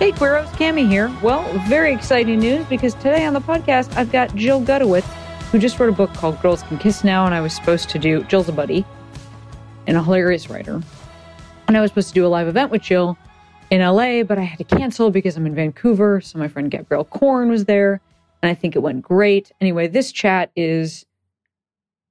[0.00, 1.08] Hey, Queeros, Cami here.
[1.22, 5.04] Well, very exciting news because today on the podcast I've got Jill Gutowitz,
[5.52, 8.00] who just wrote a book called Girls Can Kiss Now, and I was supposed to
[8.00, 8.84] do Jill's a buddy
[9.86, 10.82] and a hilarious writer.
[11.68, 13.16] And I was supposed to do a live event with Jill
[13.70, 16.20] in LA, but I had to cancel because I'm in Vancouver.
[16.20, 18.00] So my friend Gabrielle Korn was there,
[18.42, 19.52] and I think it went great.
[19.60, 21.06] Anyway, this chat is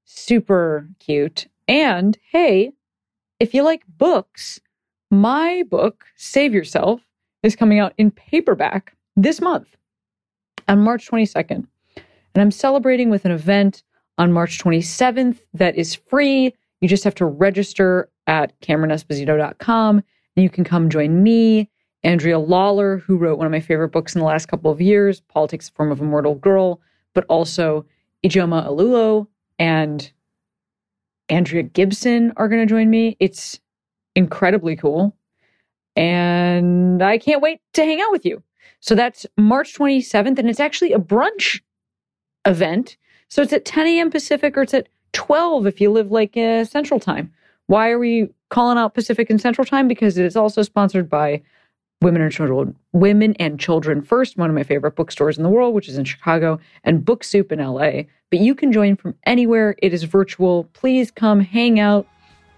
[0.06, 1.48] super cute.
[1.68, 2.72] And hey,
[3.42, 4.62] if you like books,
[5.12, 7.02] my book, Save Yourself,
[7.44, 9.76] is coming out in paperback this month
[10.68, 11.66] on March 22nd.
[12.36, 13.84] And I'm celebrating with an event
[14.18, 16.54] on March 27th that is free.
[16.82, 20.04] You just have to register at CameronEsposito.com
[20.36, 21.70] and you can come join me,
[22.04, 25.22] Andrea Lawlor, who wrote one of my favorite books in the last couple of years,
[25.22, 26.82] Paul Takes the Form of a Mortal Girl,
[27.14, 27.86] but also
[28.26, 29.28] Ijeoma Oluo
[29.60, 30.12] and
[31.30, 33.16] Andrea Gibson are going to join me.
[33.20, 33.60] It's
[34.16, 35.16] incredibly cool.
[35.96, 38.42] And I can't wait to hang out with you.
[38.80, 41.62] So that's March 27th, and it's actually a brunch
[42.46, 42.98] event.
[43.30, 44.12] So it's at 10 a.m.
[44.12, 47.32] Pacific or it's at 12 if you live like uh, Central Time.
[47.68, 49.88] Why are we calling out Pacific and Central Time?
[49.88, 51.42] Because it is also sponsored by
[52.02, 55.74] Women and Children, Women and Children First, one of my favorite bookstores in the world,
[55.74, 58.04] which is in Chicago, and Book Soup in LA.
[58.30, 59.76] But you can join from anywhere.
[59.78, 60.66] It is virtual.
[60.74, 62.06] Please come hang out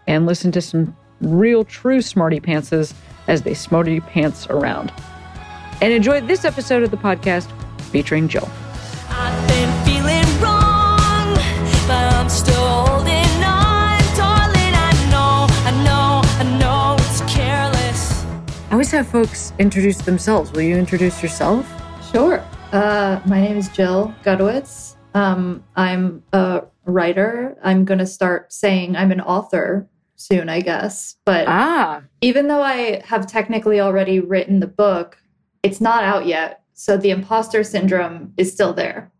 [0.08, 2.94] and listen to some real, true smarty pantses
[3.28, 4.92] as they smarty pants around.
[5.82, 7.50] And enjoy this episode of the podcast
[7.92, 8.50] featuring Jill.
[9.10, 11.34] I've been feeling wrong,
[11.88, 14.74] but I'm still holding on, darling.
[14.74, 18.26] I know, I know, I know it's careless.
[18.70, 20.52] I always have folks introduce themselves.
[20.52, 21.70] Will you introduce yourself?
[22.12, 22.44] Sure.
[22.72, 24.96] Uh, my name is Jill Gutowitz.
[25.14, 27.58] Um, I'm a writer.
[27.64, 31.16] I'm going to start saying I'm an author soon, I guess.
[31.26, 35.18] But Ah, even though I have technically already written the book,
[35.64, 36.62] it's not out yet.
[36.74, 39.12] So the imposter syndrome is still there.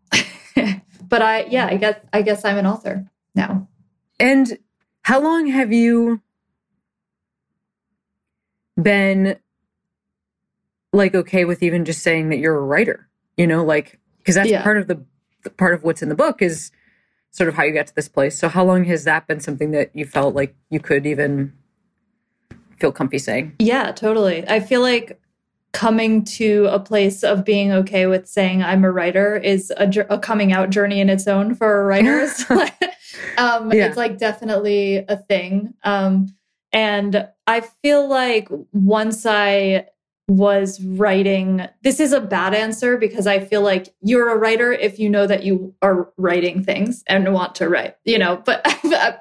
[1.08, 3.68] but I, yeah, I guess I guess I'm an author now.
[4.20, 4.58] and
[5.02, 6.20] how long have you
[8.80, 9.36] been
[10.92, 13.08] like okay with even just saying that you're a writer?
[13.36, 14.62] You know, like because that's Yeah.
[14.62, 15.04] part of the
[15.44, 16.70] the part of what's in the book is
[17.36, 18.38] sort of how you got to this place.
[18.38, 21.52] So how long has that been something that you felt like you could even
[22.78, 23.54] feel comfy saying?
[23.58, 24.46] Yeah, totally.
[24.48, 25.20] I feel like
[25.72, 30.18] coming to a place of being okay with saying I'm a writer is a, a
[30.18, 32.44] coming out journey in its own for writers.
[33.38, 33.86] um, Yeah.
[33.86, 35.74] It's like definitely a thing.
[35.84, 36.34] Um,
[36.72, 39.88] and I feel like once I
[40.28, 44.98] was writing, this is a bad answer because I feel like you're a writer if
[44.98, 48.42] you know that you are writing things and want to write, you know.
[48.44, 48.66] But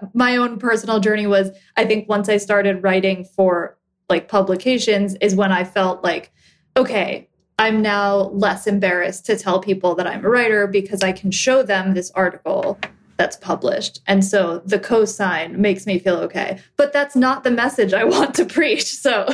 [0.14, 3.78] my own personal journey was I think once I started writing for
[4.10, 6.32] like publications is when I felt like,
[6.76, 7.30] okay,
[7.60, 11.64] I'm now less embarrassed to tell people that I'm a writer because I can show
[11.64, 12.80] them this article
[13.18, 14.02] that's published.
[14.08, 16.60] And so the cosign makes me feel okay.
[16.76, 18.86] But that's not the message I want to preach.
[18.86, 19.30] So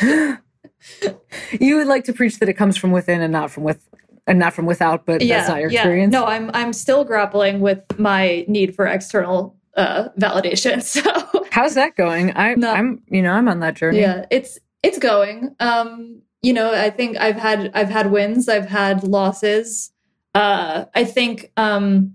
[1.60, 3.88] You would like to preach that it comes from within and not from with
[4.26, 6.12] and not from without, but that's not your experience.
[6.12, 10.82] No, I'm I'm still grappling with my need for external uh validation.
[10.82, 12.32] So How's that going?
[12.36, 12.72] I, No.
[12.72, 14.00] I'm, you know, I'm on that journey.
[14.00, 18.66] yeah it's it's going um you know i think i've had i've had wins i've
[18.68, 19.92] had losses
[20.34, 22.14] uh i think um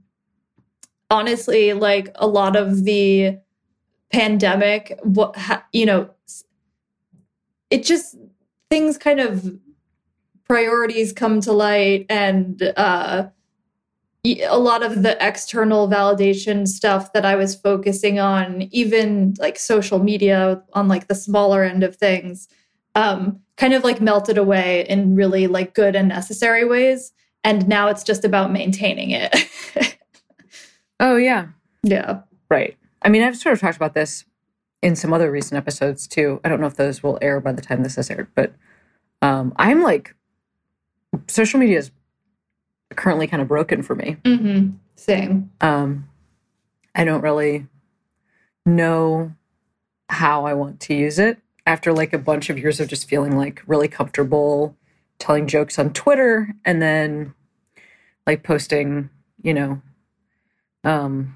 [1.10, 3.38] honestly like a lot of the
[4.12, 6.10] pandemic what ha, you know
[7.70, 8.16] it just
[8.70, 9.58] things kind of
[10.48, 13.28] priorities come to light and uh
[14.26, 20.00] a lot of the external validation stuff that I was focusing on, even like social
[20.00, 22.50] media on like the smaller end of things,
[22.96, 27.14] um, kind of like melted away in really like good and necessary ways.
[27.46, 29.34] And now it's just about maintaining it.
[31.00, 31.48] Oh yeah.
[31.84, 32.22] yeah.
[32.50, 32.78] Right.
[33.02, 34.26] I mean, I've sort of talked about this
[34.82, 36.40] in some other recent episodes too.
[36.44, 38.54] I don't know if those will air by the time this is aired, but
[39.22, 40.16] um, I'm like,
[41.28, 41.92] social media is
[42.96, 44.18] currently kind of broken for me.
[44.26, 45.52] hmm Same.
[45.62, 46.08] Um,
[46.96, 47.68] I don't really
[48.66, 49.34] know
[50.10, 53.38] how I want to use it after like a bunch of years of just feeling
[53.38, 54.76] like really comfortable
[55.20, 57.34] telling jokes on Twitter and then
[58.26, 59.10] like posting,
[59.42, 59.82] you know,
[60.84, 61.36] um,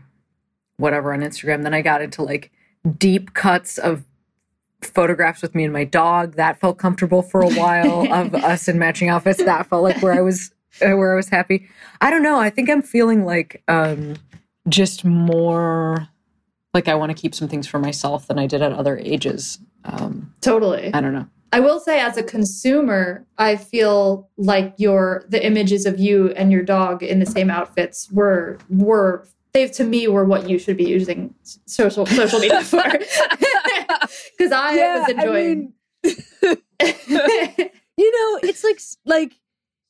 [0.78, 1.64] whatever on Instagram.
[1.64, 2.52] Then I got into like
[2.98, 4.04] deep cuts of
[4.82, 6.36] photographs with me and my dog.
[6.36, 9.44] That felt comfortable for a while of us in matching outfits.
[9.44, 10.52] That felt like where I was
[10.82, 11.68] uh, where I was happy.
[12.02, 12.40] I don't know.
[12.40, 14.16] I think I'm feeling like um
[14.70, 16.08] just more
[16.74, 19.60] like I want to keep some things for myself than I did at other ages.
[19.86, 20.94] Um Totally.
[20.94, 21.28] I don't know.
[21.54, 26.52] I will say, as a consumer, I feel like your the images of you and
[26.52, 30.78] your dog in the same outfits were were they to me were what you should
[30.78, 31.34] be using
[31.66, 32.84] social social media for.
[34.38, 35.74] Because I was enjoying.
[36.04, 36.12] you
[38.12, 39.34] know, it's like like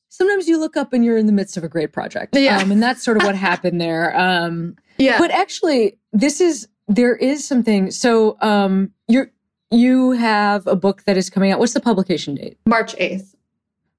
[0.08, 2.36] sometimes you look up and you're in the midst of a great project.
[2.36, 2.58] Yeah.
[2.58, 4.16] Um, and that's sort of what happened there.
[4.18, 7.90] Um, yeah, but actually, this is there is something.
[7.90, 9.30] So um, you're
[9.70, 11.58] you have a book that is coming out.
[11.58, 12.58] What's the publication date?
[12.66, 13.34] March 8th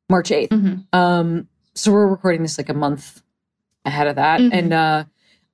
[0.10, 0.50] March 8th.
[0.50, 0.86] Mhm.
[0.94, 3.22] Um, so we're recording this like a month
[3.84, 4.40] ahead of that.
[4.40, 4.50] Mhm.
[4.54, 5.04] And uh,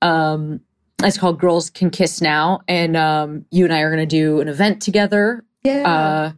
[0.02, 0.62] um,
[1.04, 2.62] it's called Girls Can Kiss Now.
[2.68, 5.44] And um, you and I are going to do an event together.
[5.64, 5.92] Yeah.
[5.92, 6.32] Uh,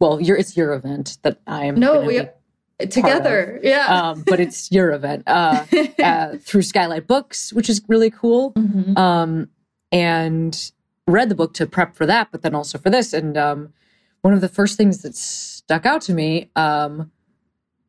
[0.00, 2.20] well, your it's your event that I'm no, we
[2.78, 3.58] be- together.
[3.62, 3.86] Yeah.
[4.10, 5.64] um, but it's your event uh,
[6.02, 8.52] uh, through Skylight Books, which is really cool.
[8.52, 8.96] Mhm.
[8.98, 9.48] Um,
[9.92, 10.72] and
[11.06, 13.12] read the book to prep for that, but then also for this.
[13.12, 13.72] And um,
[14.22, 17.10] one of the first things that stuck out to me um,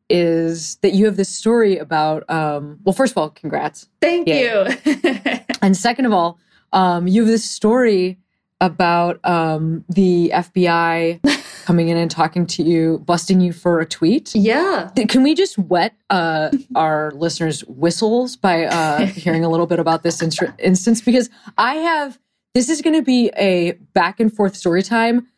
[0.08, 2.28] is that you have this story about.
[2.30, 4.74] Um, well, first of all, congrats, Thank Yeah.
[4.84, 5.40] you.
[5.62, 6.38] and second of all,
[6.72, 8.18] um, you have this story
[8.60, 11.20] about um, the FBI
[11.64, 14.34] coming in and talking to you, busting you for a tweet.
[14.34, 14.90] yeah.
[15.08, 20.02] Can we just wet uh, our listeners' whistles by uh, hearing a little bit about
[20.02, 21.00] this instr- instance?
[21.00, 22.18] Because I have,
[22.54, 25.28] this is going to be a back and forth story time.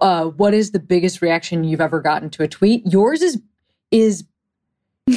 [0.00, 2.86] Uh, what is the biggest reaction you've ever gotten to a tweet?
[2.86, 3.40] Yours is
[3.92, 4.24] is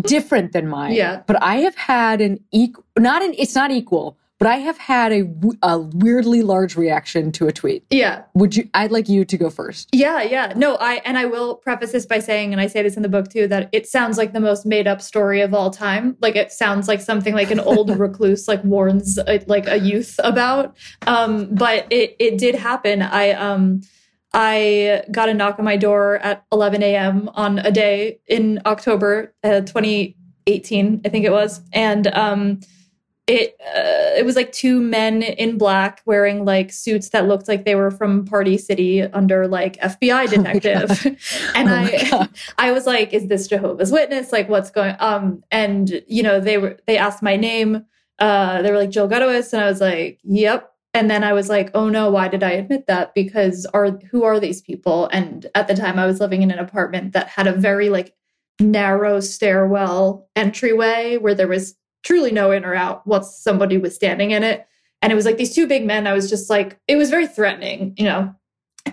[0.00, 0.94] different than mine.
[0.94, 1.22] Yeah.
[1.26, 5.10] but I have had an equal, not an, it's not equal, but I have had
[5.12, 5.24] a,
[5.62, 7.84] a weirdly large reaction to a tweet.
[7.90, 8.22] yeah.
[8.34, 8.68] Would you?
[8.72, 9.88] I'd like you to go first.
[9.92, 10.52] Yeah, yeah.
[10.54, 13.08] No, I and I will preface this by saying, and I say this in the
[13.08, 16.16] book too, that it sounds like the most made up story of all time.
[16.20, 20.20] Like it sounds like something like an old recluse like warns a, like a youth
[20.22, 20.76] about.
[21.08, 23.02] Um, but it it did happen.
[23.02, 23.80] I um
[24.32, 27.30] I got a knock on my door at 11 a.m.
[27.34, 32.60] on a day in October uh, 2018, I think it was, and um
[33.28, 37.66] it uh, it was like two men in black wearing like suits that looked like
[37.66, 40.30] they were from Party City under like FBI
[40.62, 41.06] detective,
[41.54, 42.28] and Oh I
[42.58, 44.32] I was like, "Is this Jehovah's Witness?
[44.32, 47.84] Like, what's going?" Um, and you know they were they asked my name.
[48.18, 51.48] Uh, they were like Jill Gutowitz, and I was like, "Yep." And then I was
[51.48, 53.14] like, "Oh no, why did I admit that?
[53.14, 56.58] Because are who are these people?" And at the time, I was living in an
[56.58, 58.16] apartment that had a very like
[58.58, 64.32] narrow stairwell entryway where there was truly no in or out once somebody was standing
[64.32, 64.66] in it.
[65.00, 66.08] And it was like these two big men.
[66.08, 68.34] I was just like, it was very threatening, you know.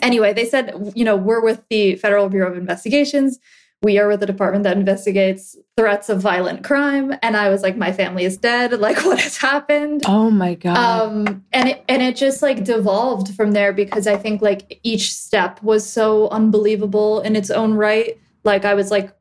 [0.03, 3.39] Anyway, they said, you know, we're with the Federal Bureau of Investigations.
[3.81, 7.13] We are with the department that investigates threats of violent crime.
[7.21, 8.79] And I was like, my family is dead.
[8.79, 10.03] Like, what has happened?
[10.07, 10.77] Oh my god!
[11.05, 15.13] um and it and it just like devolved from there because i think like each
[15.13, 19.15] step was so unbelievable in its own right like i was like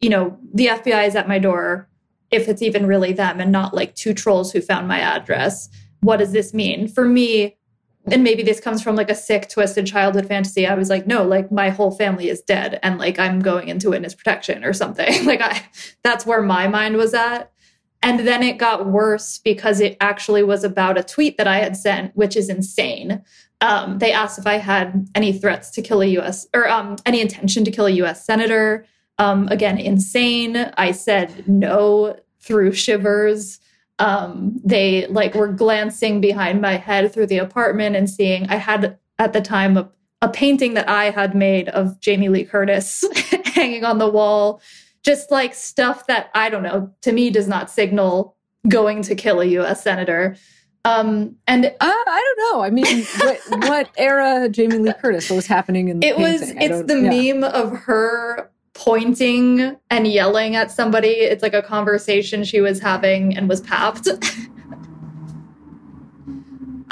[0.00, 1.88] you know the fbi is at my door
[2.30, 5.68] if it's even really them and not like two trolls who found my address
[6.00, 7.56] what does this mean for me
[8.06, 11.22] and maybe this comes from like a sick twisted childhood fantasy i was like no
[11.22, 15.24] like my whole family is dead and like i'm going into witness protection or something
[15.26, 15.62] like i
[16.02, 17.52] that's where my mind was at
[18.02, 21.76] and then it got worse because it actually was about a tweet that I had
[21.76, 23.22] sent, which is insane.
[23.60, 27.20] Um, they asked if I had any threats to kill a US or um, any
[27.20, 28.86] intention to kill a US senator.
[29.18, 30.56] Um, again, insane.
[30.78, 33.59] I said no through shivers.
[34.00, 38.98] Um, they like were glancing behind my head through the apartment and seeing I had
[39.18, 39.88] at the time a,
[40.22, 43.04] a painting that I had made of Jamie Lee Curtis
[43.44, 44.62] hanging on the wall
[45.02, 48.36] just like stuff that I don't know to me does not signal
[48.68, 49.82] going to kill a U.S.
[49.82, 50.36] senator.
[50.84, 52.62] Um, and Uh, I don't know.
[52.62, 55.28] I mean, what, what era Jamie Lee Curtis?
[55.28, 56.58] What was happening in the it was painting?
[56.58, 57.32] I it's the yeah.
[57.32, 61.08] meme of her pointing and yelling at somebody.
[61.08, 64.08] It's like a conversation she was having and was papped.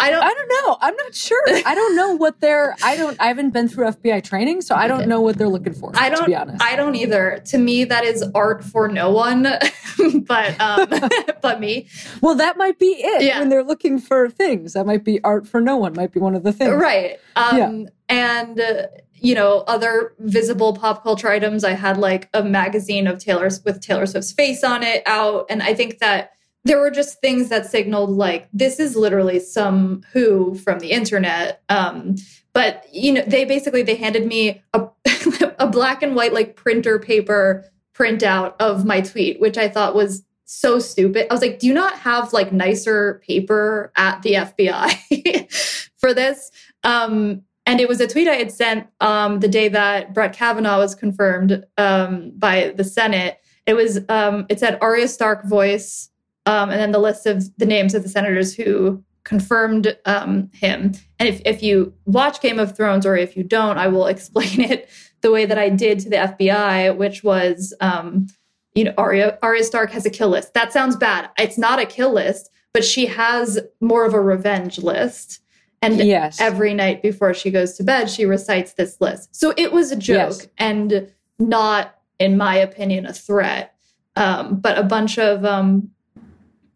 [0.00, 0.22] I don't.
[0.22, 0.78] I don't know.
[0.80, 1.42] I'm not sure.
[1.66, 2.76] I don't know what they're.
[2.82, 3.20] I don't.
[3.20, 5.90] I haven't been through FBI training, so I don't know what they're looking for.
[5.94, 6.26] I don't.
[6.26, 7.42] be honest, I don't either.
[7.46, 9.42] To me, that is art for no one,
[10.26, 10.88] but um,
[11.42, 11.88] but me.
[12.20, 13.22] well, that might be it.
[13.22, 13.40] Yeah.
[13.40, 15.94] When they're looking for things, that might be art for no one.
[15.94, 16.74] Might be one of the things.
[16.74, 17.18] Right.
[17.34, 18.86] Um, And, uh,
[19.20, 21.64] you know, other visible pop culture items.
[21.64, 25.46] I had like a magazine of Taylor's with Taylor Swift's face on it out.
[25.50, 26.32] And I think that
[26.64, 31.62] there were just things that signaled like this is literally some who from the internet.
[31.68, 32.16] Um,
[32.52, 34.88] but you know, they basically they handed me a,
[35.58, 40.22] a black and white like printer paper printout of my tweet, which I thought was
[40.44, 41.26] so stupid.
[41.30, 46.50] I was like, do you not have like nicer paper at the FBI for this?
[46.84, 50.78] Um, and it was a tweet I had sent um, the day that Brett Kavanaugh
[50.78, 53.42] was confirmed um, by the Senate.
[53.66, 56.08] It was um, it said Arya Stark voice,
[56.46, 60.94] um, and then the list of the names of the senators who confirmed um, him.
[61.18, 64.62] And if, if you watch Game of Thrones, or if you don't, I will explain
[64.62, 64.88] it
[65.20, 68.28] the way that I did to the FBI, which was, um,
[68.74, 70.54] you know, Arya Arya Stark has a kill list.
[70.54, 71.28] That sounds bad.
[71.38, 75.42] It's not a kill list, but she has more of a revenge list.
[75.82, 76.40] And Yes.
[76.40, 79.34] every night before she goes to bed, she recites this list.
[79.34, 80.48] So it was a joke Yes.
[80.58, 81.08] and
[81.38, 83.74] not, in my opinion, a threat.
[84.16, 85.90] Um, but a bunch of um,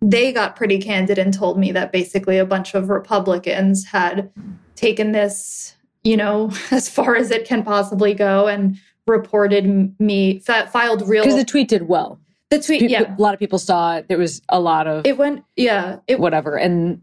[0.01, 4.31] they got pretty candid and told me that basically a bunch of Republicans had
[4.77, 8.79] taken this, you know, as far as it can possibly go and
[9.09, 11.25] reported me, filed real.
[11.25, 12.21] Because the tweet did well.
[12.51, 14.07] the tweet, yeah, A lot of people saw it.
[14.09, 16.57] There was a lot of it went, yeah, it whatever.
[16.57, 17.03] And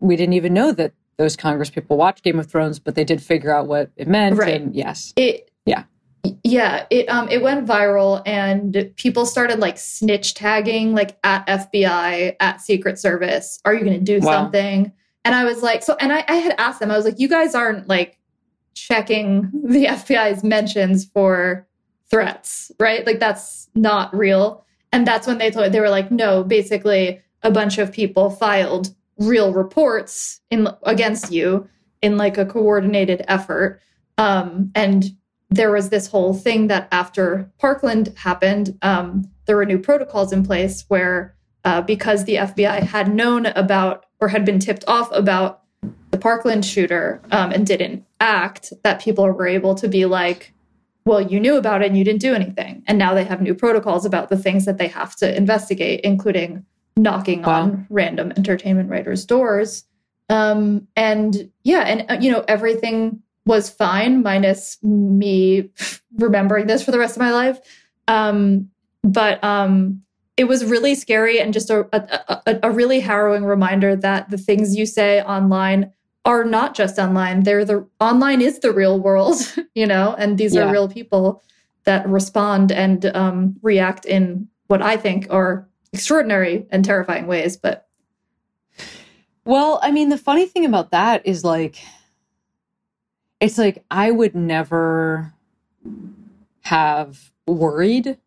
[0.00, 3.22] we didn't even know that those Congress people watched Game of Thrones, but they did
[3.22, 4.36] figure out what it meant.
[4.36, 4.60] Right.
[4.60, 5.12] And yes.
[5.16, 5.84] it Yeah.
[6.42, 12.34] yeah it um it went viral and people started like snitch tagging like at fbi
[12.40, 14.32] at secret service are you gonna do Wow.
[14.44, 14.90] something
[15.26, 17.28] and i was like so and I, I had asked them i was like you
[17.28, 18.18] guys aren't like
[18.74, 21.66] checking the fbi's mentions for
[22.10, 26.42] threats right like that's not real and that's when they told they were like no
[26.42, 31.68] basically a bunch of people filed real reports in against you
[32.02, 33.80] in like a coordinated effort
[34.18, 35.16] um and
[35.54, 40.44] there was this whole thing that after Parkland happened, um, there were new protocols in
[40.44, 45.62] place where, uh, because the FBI had known about or had been tipped off about
[46.10, 50.52] the Parkland shooter um, and didn't act, that people were able to be like,
[51.04, 52.82] well, you knew about it and you didn't do anything.
[52.86, 56.64] And now they have new protocols about the things that they have to investigate, including
[56.96, 57.62] knocking Wow.
[57.62, 59.84] on random entertainment writers' doors.
[60.28, 65.70] Um, and yeah, and uh, you know, everything was fine, minus me
[66.16, 67.58] remembering this for the rest of my life.
[68.08, 68.70] Um,
[69.02, 70.02] but um,
[70.36, 74.38] it was really scary and just a, a, a, a really harrowing reminder that the
[74.38, 75.92] things you say online
[76.24, 77.42] are not just online.
[77.42, 79.36] They're the online is the real world,
[79.74, 80.68] you know, and these Yeah.
[80.68, 81.42] are real people
[81.84, 87.56] that respond and um, react in what I think are extraordinary and terrifying ways.
[87.56, 87.88] But
[89.44, 91.78] Well, I mean, the funny thing about that is like,
[93.40, 95.32] it's like I would never
[96.62, 98.18] have worried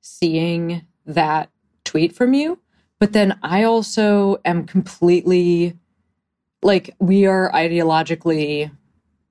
[0.00, 1.50] seeing that
[1.84, 2.58] tweet from you.
[2.98, 5.76] But then I also am completely
[6.62, 8.70] like, we are ideologically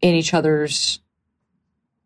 [0.02, 1.00] in each other's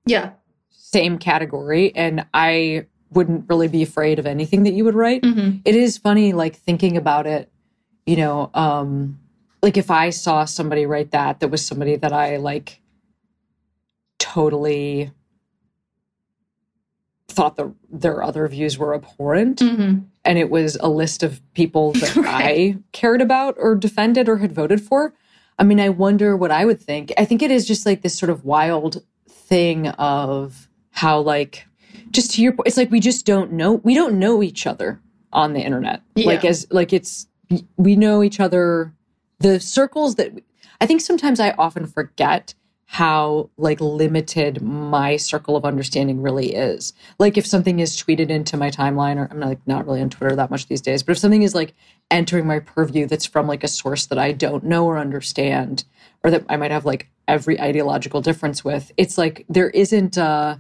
[0.06, 0.32] yeah,
[0.70, 1.94] same category.
[1.96, 5.62] And I wouldn't really be afraid of anything that you would write Mhm.
[5.66, 7.51] it is funny like thinking about it
[8.06, 9.20] you know um
[9.63, 12.82] like if i saw somebody write that that was somebody that i like
[14.20, 15.12] totally
[17.28, 20.06] thought the, their other views were abhorrent Mhm.
[20.25, 22.75] and it was a list of people that Right.
[22.75, 25.13] i cared about or defended or had voted for
[25.58, 28.18] i mean i wonder what i would think i think it is just like this
[28.18, 31.66] sort of wild thing of how like
[32.12, 35.01] just to your point it's like we just don't know we don't know each other
[35.32, 36.01] on the internet.
[36.16, 37.28] Like as like it's
[37.78, 38.94] we know each other.
[39.39, 40.34] The circles that
[40.82, 42.54] i think sometimes i often forget
[42.86, 46.92] how like limited my circle of understanding really is.
[47.20, 50.10] Like if something is tweeted into my timeline or i'm not like not really on
[50.10, 51.74] twitter that much these days but if something is like
[52.12, 55.86] entering my purview that's from like a source that i don't know or understand
[56.24, 60.58] or that i might have like every ideological difference with it's like there isn't uh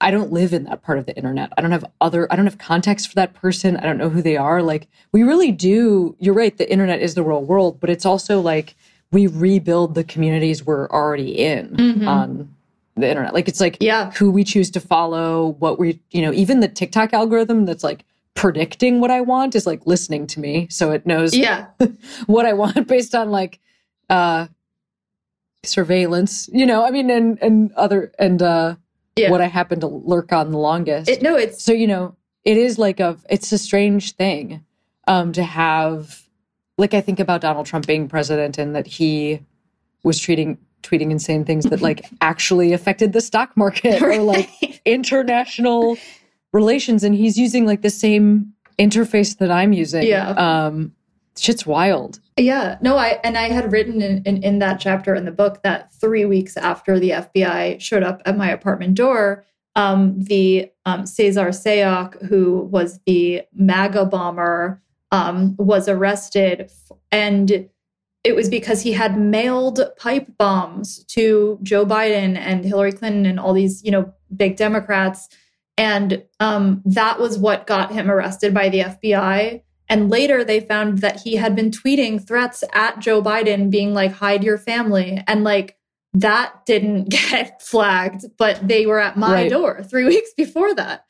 [0.00, 1.52] I don't live in that part of the internet.
[1.56, 3.76] I don't have other, I don't have context for that person.
[3.78, 4.62] I don't know who they are.
[4.62, 6.14] Like, we really do.
[6.18, 6.56] You're right.
[6.56, 8.74] The internet is the real world, but it's also like
[9.10, 12.06] we rebuild the communities we're already in Mhm.
[12.06, 12.54] on
[12.96, 13.32] the internet.
[13.32, 14.10] Like, it's like Yeah.
[14.12, 18.04] who we choose to follow, what we, you know, even the TikTok algorithm that's like
[18.34, 20.66] predicting what I want is like listening to me.
[20.70, 21.66] So it knows Yeah.
[22.26, 23.60] what I want based on like,
[24.10, 24.48] uh,
[25.64, 28.74] surveillance, you know, I mean, and, and other, and, uh,
[29.16, 29.30] Yeah.
[29.30, 31.08] what I happen to lurk on the longest.
[31.08, 34.64] It, no, it's so you know, it is like a it's a strange thing
[35.08, 36.22] um to have
[36.78, 39.40] like I think about Donald Trump being president and that he
[40.02, 44.50] was treating tweeting insane things that like actually affected the stock market or like
[44.84, 45.96] international
[46.52, 50.04] relations and he's using like the same interface that I'm using.
[50.04, 50.30] Yeah.
[50.30, 50.92] Um
[51.38, 52.20] shit's wild.
[52.36, 55.62] Yeah, no, I and I had written in, in in that chapter in the book
[55.62, 61.06] that three weeks after the FBI showed up at my apartment door, um, the um,
[61.06, 66.70] Cesar Sayoc, who was the MAGA bomber, um, was arrested,
[67.10, 67.68] and
[68.24, 73.38] it was because he had mailed pipe bombs to Joe Biden and Hillary Clinton and
[73.38, 75.28] all these, you know, big Democrats,
[75.78, 79.62] and um, that was what got him arrested by the FBI.
[79.88, 84.12] And later they found that he had been tweeting threats at Joe Biden, being like,
[84.12, 85.22] hide your family.
[85.26, 85.76] And like
[86.14, 89.50] that didn't get flagged, but they were at my Right.
[89.50, 91.04] door three weeks before that.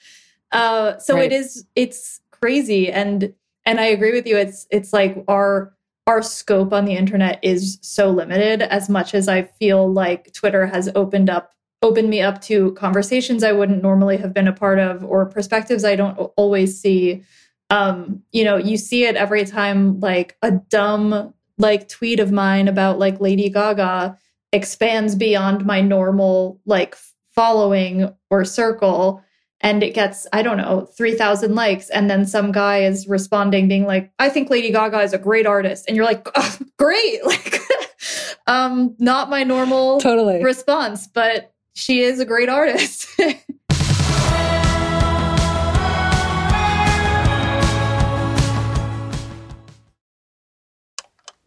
[0.53, 1.33] Uh, so Right.
[1.33, 2.91] it is, it's crazy.
[2.91, 3.33] And,
[3.65, 4.37] and I agree with you.
[4.37, 5.73] It's, it's like our,
[6.07, 10.67] our scope on the internet is so limited as much as I feel like Twitter
[10.67, 11.51] has opened up
[11.83, 15.85] opened me up to conversations I wouldn't normally have been a part of or perspectives
[15.85, 17.23] I don't always see
[17.71, 22.69] um you know you see it every time like a dumb like tweet of mine
[22.69, 24.17] about like lady gaga
[24.53, 26.97] expands beyond my normal like
[27.35, 29.23] following or circle
[29.61, 33.85] and it gets i don't know 3000 likes and then some guy is responding being
[33.85, 37.59] like i think lady gaga is a great artist and you're like "Oh, great like
[38.47, 40.43] um not my normal Totally.
[40.43, 43.09] response but she is a great artist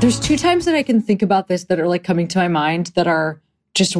[0.00, 2.48] There's two times that I can think about this that are like coming to my
[2.48, 3.40] mind that are
[3.74, 3.96] just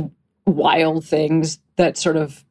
[0.46, 2.44] wild things that sort of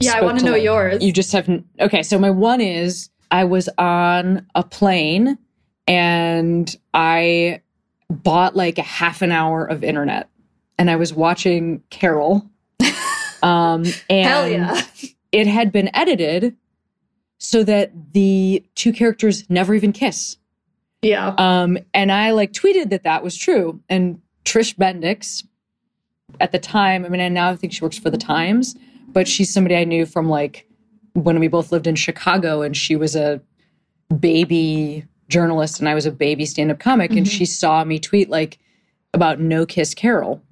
[0.00, 1.66] yeah i want to know like- yours You just haven't.
[1.80, 5.38] Okay, so my one is I was on a plane
[5.86, 7.62] and I
[8.10, 10.28] bought like a half an hour of internet
[10.78, 12.50] and I was watching Carol.
[13.40, 14.82] Um, and hell yeah
[15.30, 16.56] it had been edited
[17.38, 20.37] so that the two characters never even kiss.
[21.02, 23.80] Yeah Um, and I like tweeted that that was true.
[23.88, 25.44] And Trish Bendix,
[26.40, 28.76] at the time, I mean, and now I think she works for the Times,
[29.08, 30.66] but she's somebody I knew from like
[31.14, 33.40] when we both lived in Chicago, and she was a
[34.20, 38.58] baby journalist, and I was a baby stand-up comic, and she saw me tweet like
[39.14, 40.42] about No Kiss Carol,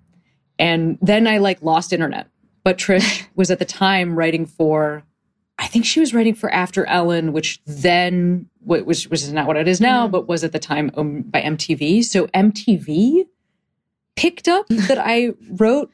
[0.59, 2.29] and then I like lost internet.
[2.65, 5.05] But Trish was at the time writing for
[5.59, 9.57] I think she was writing for After Ellen, which then which which is not what
[9.57, 10.89] it is now, but was at the time
[11.31, 12.05] by MTV.
[12.05, 13.27] So MTV
[14.17, 15.91] picked up that I wrote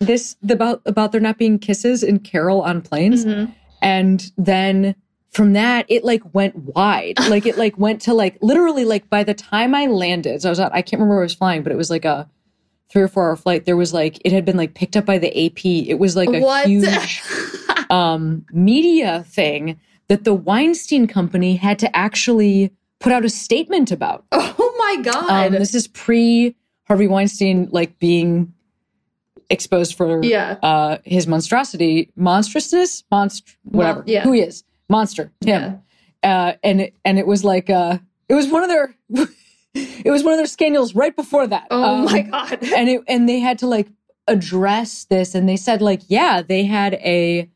[0.00, 3.54] this about about there not being kisses in Carol on planes, Mhm.
[3.82, 4.94] and then
[5.30, 9.22] from that it like went wide, like it like went to like literally like by
[9.24, 11.62] the time I landed, so I was on, I can't remember where I was flying,
[11.62, 12.28] but it was like a
[12.90, 13.64] three or four hour flight.
[13.66, 15.64] There was like it had been like picked up by the AP.
[15.64, 17.22] It was like a what huge
[17.90, 24.24] um, media thing that the Weinstein Company had to actually put out a statement about.
[24.32, 28.52] oh my god Um, this is pre Harvey Weinstein like being
[29.48, 34.22] exposed for yeah uh, his monstrosity, monstrousness, monst, whatever, yeah.
[34.22, 35.80] who he is, monster, him.
[36.22, 37.98] Uh, and it, and it was like uh,
[38.28, 38.94] it was one of their
[39.74, 41.66] it was one of their scandals right before that.
[41.70, 43.88] oh Um, my god and it and they had to like
[44.28, 47.48] address this and they said like yeah they had a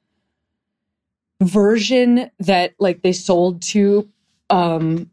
[1.42, 4.08] version that like they sold to
[4.50, 5.10] um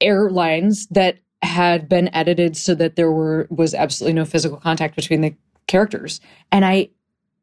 [0.00, 5.20] airlines that had been edited so that there were was absolutely no physical contact between
[5.20, 5.34] the
[5.66, 6.20] characters.
[6.52, 6.90] And i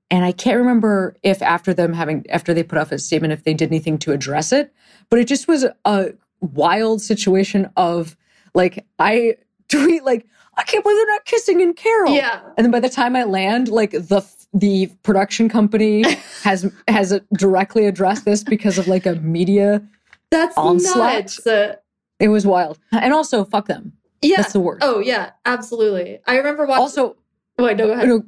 [0.09, 3.43] and i can't remember if after them having after they put off a statement if
[3.43, 4.73] they did anything to address it
[5.09, 8.17] but it just was a wild situation of
[8.53, 9.35] like i
[9.69, 10.27] tweet like
[10.57, 12.13] i can't believe they're not kissing in carol.
[12.13, 12.41] Yeah.
[12.57, 14.21] And then by the time I land, like the
[14.53, 16.03] the production company
[16.43, 19.81] has has directly addressed this because of like a media.
[20.29, 21.37] That's Onslaught?
[21.45, 21.73] Uh,
[22.19, 23.93] It was wild, and also fuck them.
[24.21, 24.37] yeah.
[24.37, 24.83] That's the worst.
[24.83, 26.19] Oh yeah, absolutely.
[26.27, 26.81] I remember watching.
[26.81, 27.15] also,
[27.57, 28.07] wait, no, go ahead.
[28.07, 28.23] no,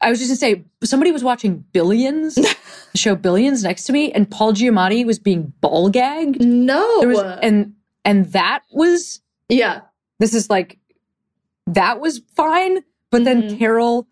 [0.00, 2.54] I was just gonna say somebody was watching Billions, the
[2.94, 6.44] show Billions, next to me, and Paul Giamatti was being ball gagged.
[6.44, 7.00] No.
[7.00, 9.80] There was, and and that was yeah.
[10.18, 10.78] this is like
[11.66, 13.58] that was fine, but then Mhm.
[13.58, 14.06] Carol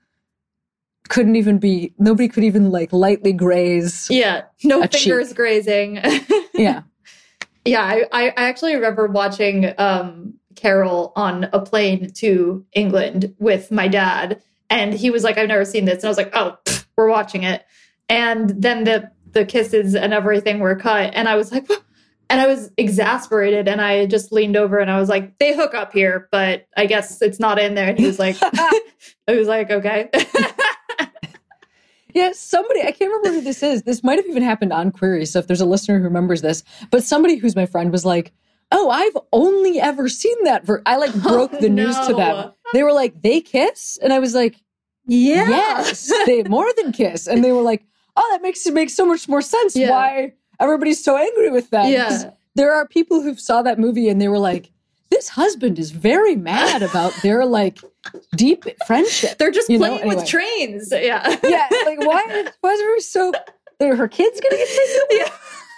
[1.08, 1.92] couldn't even be.
[1.98, 4.08] Nobody could even like lightly graze.
[4.10, 4.42] Yeah.
[4.62, 5.02] No A cheek.
[5.02, 6.00] fingers grazing.
[6.54, 6.82] Yeah.
[7.64, 13.88] Yeah, I, I actually remember watching um, Carol on a plane to England with my
[13.88, 14.40] dad,
[14.70, 17.08] and he was like, "I've never seen this," and I was like, "Oh, pfft, we're
[17.08, 17.64] watching it."
[18.08, 21.82] And then the the kisses and everything were cut, and I was like, "What?"
[22.30, 25.74] and I was exasperated, and I just leaned over and I was like, "They hook
[25.74, 28.80] up here, but I guess it's not in there." And he was like, "I
[29.28, 30.10] was like, okay."
[32.14, 33.82] Yeah, somebody, I can't remember who this is.
[33.82, 35.26] This might have even happened on Queery.
[35.26, 38.32] So if there's a listener who remembers this, but somebody who's my friend was like,
[38.72, 40.64] Oh, I've only ever seen that.
[40.64, 40.82] Ver-.
[40.86, 42.52] I like broke the news to them.
[42.72, 43.98] They were like, They kiss?
[44.02, 44.56] And I was like,
[45.06, 45.48] yeah.
[45.48, 47.26] Yes, they more than kiss.
[47.26, 47.84] And they were like,
[48.16, 49.90] Oh, that makes it make so much more sense Yeah.
[49.90, 51.82] why everybody's so angry with that.
[51.82, 52.30] 'Cause Yeah.
[52.56, 54.70] There are people who saw that movie and they were like,
[55.10, 57.78] This husband is very mad about their like
[58.36, 59.38] deep friendship.
[59.38, 60.16] They're just know, playing anyway.
[60.16, 60.88] with trains.
[60.92, 61.36] Yeah.
[61.42, 62.46] yeah, like why?
[62.60, 63.32] Why is everybody so?
[63.80, 65.32] Are her kids gonna get taken away Yeah.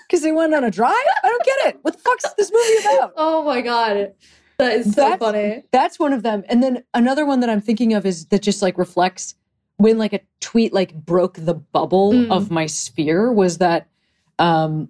[0.07, 0.93] because they went on a drive?
[1.25, 1.79] I don't get it.
[1.83, 3.13] What the fuck's this movie about?
[3.17, 4.13] Oh my god.
[4.59, 5.65] That is so That's- funny.
[5.73, 6.45] That's one of them.
[6.49, 9.35] And then another one that I'm thinking of is that just like reflects
[9.79, 12.31] when like a tweet like broke the bubble Mm.
[12.31, 13.89] of my sphere was that
[14.39, 14.89] um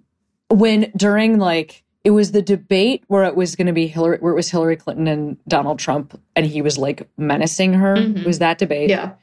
[0.49, 4.31] when during like it was the debate where it was going to be Hillary where
[4.31, 7.95] it was Hillary Clinton and Donald Trump and he was like menacing her.
[7.97, 8.19] Mhm.
[8.21, 8.89] It was that debate.
[8.89, 9.15] Yeah.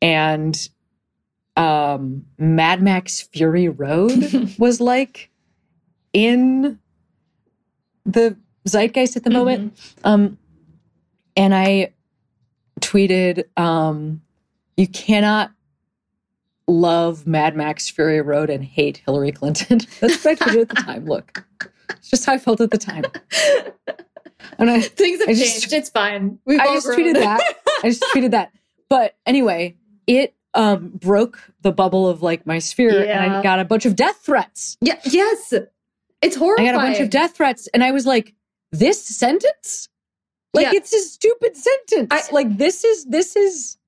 [0.00, 0.56] and
[1.58, 5.28] um Mad Max Fury Road was like
[6.14, 6.78] in
[8.06, 9.78] the zeitgeist at the moment.
[10.02, 10.38] Um
[11.36, 11.92] and I
[12.80, 14.22] tweeted um
[14.78, 15.52] you cannot
[16.72, 19.80] love Mad Max Fury Road and hate Hillary Clinton.
[20.00, 21.04] That's what I tweeted at the time.
[21.06, 21.44] Look.
[21.90, 23.04] It's just how I felt at the time.
[24.58, 25.72] And I Things have I just- changed.
[25.72, 26.38] It's fine.
[26.44, 26.98] We've I just grown.
[26.98, 27.40] tweeted that.
[27.84, 28.52] I just tweeted that.
[28.88, 33.64] But anyway, it um broke the bubble of like my sphere and I got a
[33.64, 34.76] bunch of death threats.
[34.80, 34.98] Yeah.
[35.04, 35.54] Yes.
[36.20, 36.62] It's horrible.
[36.62, 38.34] I got a bunch of death threats and I was like,
[38.70, 39.88] this sentence?
[40.54, 40.78] Like Yeah.
[40.78, 42.08] it's a stupid sentence.
[42.10, 43.78] I- like this is this is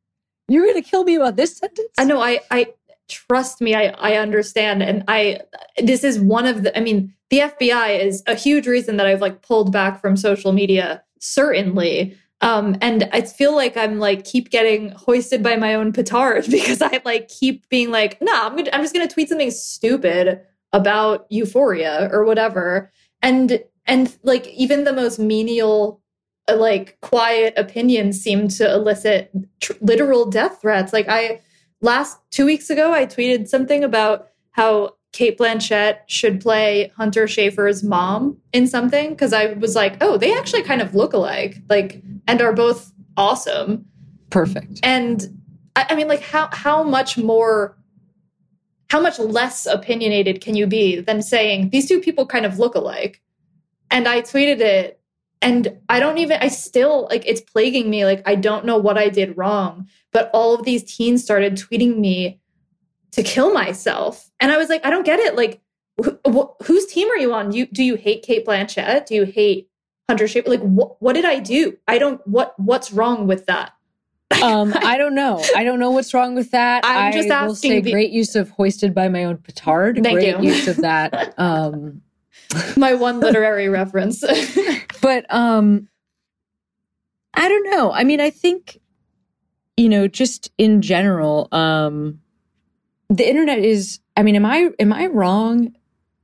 [0.48, 1.88] you're gonna kill me about this sentence?
[1.98, 2.20] I know.
[2.20, 2.40] I.
[2.50, 2.66] I
[3.09, 3.74] trust me.
[3.74, 3.88] I.
[3.98, 5.40] I understand, and I.
[5.78, 6.76] This is one of the.
[6.76, 10.52] I mean, the FBI is a huge reason that I've like pulled back from social
[10.52, 11.02] media.
[11.20, 12.16] Certainly.
[12.40, 16.83] Um, and I feel like I'm like keep getting hoisted by my own petard because
[16.83, 20.40] I like keep being like, nah, I'm gonna, I'm just gonna tweet something stupid
[20.72, 22.92] about euphoria or whatever.
[23.22, 26.02] And and like even the most menial
[26.48, 29.30] Uh, like quiet opinions seem to elicit
[29.61, 30.92] tr- literal death threats.
[30.92, 31.40] Like I
[31.80, 37.85] last two weeks ago, I tweeted something about how Cate Blanchett should play Hunter Schafer's
[37.85, 42.02] mom in something because I was like, oh, they actually kind of look alike, like,
[42.26, 43.85] and are both awesome.
[44.30, 44.80] Perfect.
[44.83, 45.40] And
[45.76, 47.78] I, I mean, like, how how much more,
[48.90, 52.74] how much less opinionated can you be than saying these two people kind of look
[52.74, 53.22] alike?
[53.90, 55.00] And I tweeted it,
[55.44, 58.04] and I don't even, I still like it's plaguing me.
[58.04, 61.98] Like, I don't know what I did wrong, but all of these teens started tweeting
[61.98, 62.40] me
[63.12, 65.37] to kill myself, and I was like, I don't get it.
[65.37, 65.61] Like,
[66.04, 67.52] wh- wh- whose team are you on?
[67.52, 69.07] You do you hate Cate Blanchett?
[69.07, 69.68] Do you hate
[70.09, 70.48] Hunter Schafer?
[70.48, 71.76] Like, what what did I do?
[71.87, 72.26] I don't.
[72.26, 73.72] What what's wrong with that?
[74.42, 75.40] Um, I don't know.
[75.54, 76.85] I don't know what's wrong with that.
[76.85, 80.02] I'm just I will asking say the- great use of hoisted by my own petard.
[80.02, 80.42] Thank great you.
[80.42, 81.35] use of that.
[81.38, 82.02] Um,
[82.77, 84.25] my one literary reference.
[85.01, 85.88] but um
[87.35, 87.93] i don't know.
[87.93, 88.81] I mean i think
[89.77, 92.21] you know just in general um
[93.09, 95.75] the internet is i mean am i am i wrong?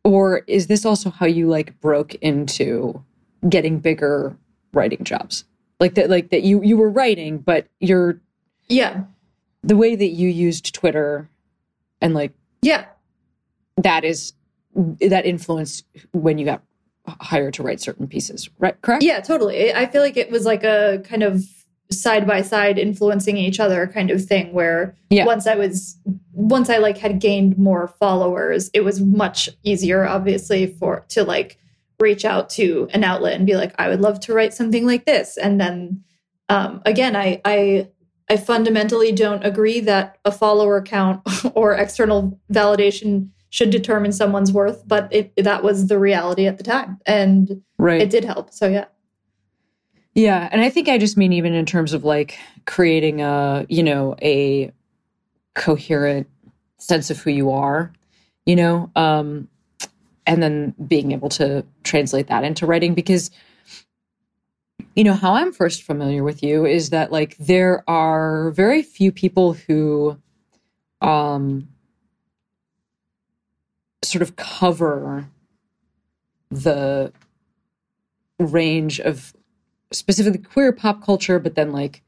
[0.02, 3.04] Or is this also how you like broke into
[3.48, 4.34] getting bigger
[4.72, 5.44] writing jobs?
[5.78, 8.20] Like that like that you you were writing but you're
[8.68, 9.02] yeah,
[9.62, 11.28] the way that you used twitter
[12.00, 12.86] and like yeah,
[13.76, 14.32] that is
[14.74, 16.62] that influenced when you got
[17.06, 19.74] hired to write certain pieces right correct yeah, totally.
[19.74, 21.42] I feel like it was like a kind of
[21.90, 25.24] side by side influencing each other kind of thing where Yeah.
[25.24, 25.96] once I was
[26.32, 31.58] once I like had gained more followers, it was much easier obviously for to like
[31.98, 35.04] reach out to an outlet and be like I would love to write something like
[35.04, 36.04] this and then
[36.48, 37.88] um again I I
[38.28, 41.22] I fundamentally don't agree that a follower count
[41.54, 46.64] or external validation should determine someone's worth, but it that was the reality at the
[46.64, 48.00] time, and Right.
[48.02, 48.52] it did help.
[48.52, 48.86] So yeah,
[50.14, 53.82] Yeah, and I think I just mean even in terms of like creating a, you
[53.82, 54.72] know, a
[55.54, 56.28] coherent
[56.78, 57.92] sense of who you are,
[58.46, 59.48] you know, um
[60.26, 63.30] and then being able to translate that into writing because
[64.94, 69.10] you know how I'm first familiar with you is that like there are very few
[69.12, 70.18] people who
[71.00, 71.68] um
[74.02, 75.28] sort of cover
[76.50, 77.12] the
[78.38, 79.34] range of
[79.92, 82.02] specifically queer pop culture, but then like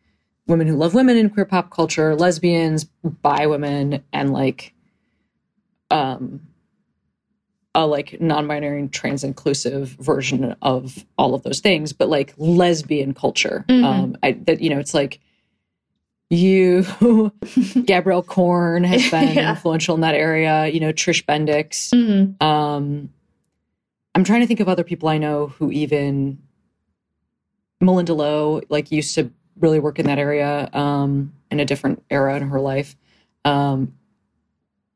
[0.46, 4.72] women who love women in queer pop culture, lesbians, bi women, and like
[5.90, 6.40] um
[7.74, 13.14] a like non-binary and trans inclusive version of all of those things, but like lesbian
[13.14, 13.64] culture.
[13.68, 13.84] Mhm.
[13.84, 15.20] Um I that you know, it's like
[16.32, 16.84] you
[17.84, 19.50] Gabrielle Korn has been Yeah.
[19.50, 21.90] influential in that area, you know, Trish Bendix.
[21.92, 22.42] Mhm.
[22.42, 23.10] Um,
[24.14, 26.38] I'm trying to think of other people I know who even
[27.82, 32.36] Malinda Lo like used to really work in that area um, in a different era
[32.36, 32.96] in her life.
[33.44, 33.94] Um,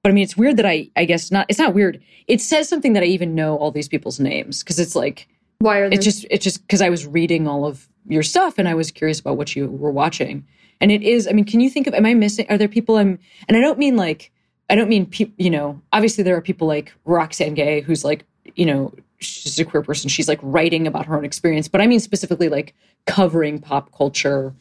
[0.03, 1.46] but I mean, it's weird that I I guess not.
[1.49, 2.01] It's not weird.
[2.29, 5.81] It says something that I even know all these people's names because it's like why
[5.81, 8.75] are it's just it's just because I was reading all of your stuff and I
[8.75, 10.46] was curious about what you were watching.
[10.81, 12.97] And it is, I mean, can you think of am I missing are there people
[12.97, 14.31] I'm and I don't mean like
[14.69, 18.25] I don't mean peop you know, obviously there are people like Roxane Gay who's like,
[18.55, 21.87] you know, she's a queer person, she's like writing about her own experience, but I
[21.87, 22.75] mean specifically like
[23.07, 24.53] covering pop culture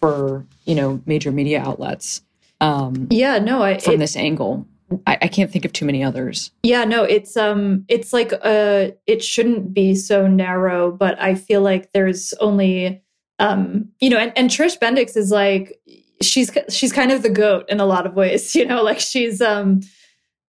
[0.00, 2.22] for, you know, major media outlets
[2.60, 4.66] um yeah no I from it- this angle.
[5.06, 6.50] I, I can't think of too many others.
[6.62, 11.62] Yeah, no, it's um it's like uh it shouldn't be so narrow, but I feel
[11.62, 13.01] like there's only
[13.42, 15.78] um you know and, and Trish Bendix is like
[16.22, 19.40] she's she's kind of the goat in a lot of ways, you know, like she's
[19.40, 19.80] um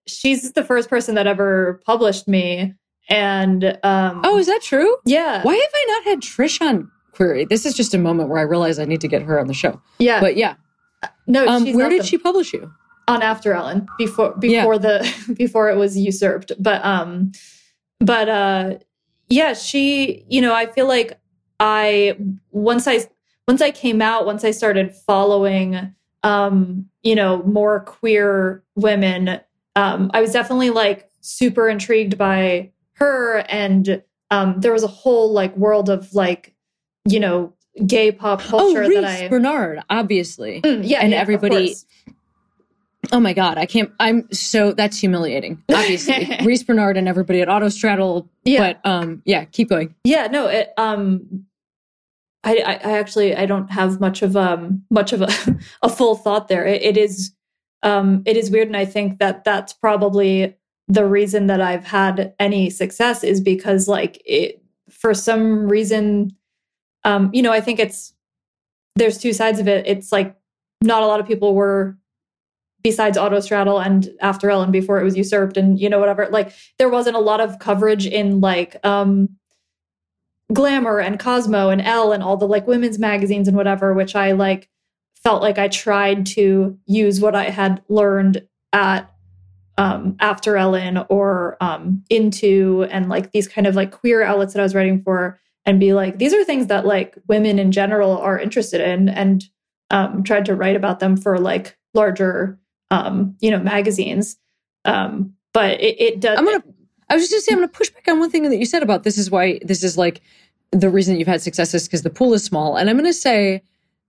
[0.08, 2.74] she's the first person that ever published me
[3.10, 4.96] and um Oh, is that true?
[5.06, 5.42] yeah.
[5.44, 7.46] Why have I not had Trish on Queery?
[7.46, 9.54] This is just a moment where I realize I need to get her on the
[9.54, 9.82] show.
[10.00, 10.20] Yeah.
[10.20, 10.56] But yeah,
[11.28, 12.08] no, um, where did awesome.
[12.10, 12.72] she publish you?
[13.10, 14.62] on after ellen before Yeah.
[14.62, 17.34] before the before it was usurped but um
[18.00, 18.76] but uh
[19.28, 21.20] yeah she you know i feel like
[21.60, 22.16] i
[22.52, 23.00] once i
[23.48, 29.40] once i came out once i started following um you know more queer women
[29.76, 35.32] um i was definitely like super intrigued by her and um there was a whole
[35.32, 36.54] like world of like
[37.06, 37.54] you know
[37.86, 40.62] gay pop culture oh, Riese that i Bernard, obviously.
[40.62, 41.76] Mm, yeah and yeah, everybody-.
[43.12, 43.92] Oh my God, I can't.
[44.00, 45.62] I'm so that's humiliating.
[45.70, 48.28] Obviously, Riese Bernard and everybody at Autostraddle.
[48.44, 48.74] Yeah.
[48.74, 49.94] But um, yeah, keep going.
[50.04, 51.46] Yeah, no, it um
[52.44, 55.30] I, I I actually I don't have much of um much of a,
[55.82, 56.66] a full thought there.
[56.66, 57.34] It, it is
[57.84, 60.56] um it is weird and I think that that's probably
[60.88, 66.36] the reason that I've had any success is because like it for some reason
[67.04, 68.14] um you know I think it's
[68.96, 69.88] there's two sides of it.
[69.88, 70.36] It's like
[70.82, 71.98] not a lot of people were
[72.84, 76.90] besides Autostraddle and After Ellen before it was usurped and you know whatever like there
[76.90, 79.30] wasn't a lot of coverage in like um
[80.52, 84.34] glamour and cosmo and elle and all the like women's magazines and whatever which i
[84.34, 84.70] like
[85.16, 89.10] felt like i tried to use what i had learned at
[89.78, 94.60] um after ellen or um into and like these kind of like queer outlets that
[94.60, 98.18] i was writing for and be like these are things that like women in general
[98.18, 99.46] are interested in and
[99.90, 102.60] um tried to write about them for like larger
[102.92, 104.38] um you know magazines
[104.86, 106.64] um but it, it does I'm gonna.
[107.10, 108.82] I was just gonna say I'm gonna push back on one thing that you said
[108.84, 110.22] about this is why this is like
[110.72, 113.62] the reason you've had success is because the pool is small, and I'm gonna say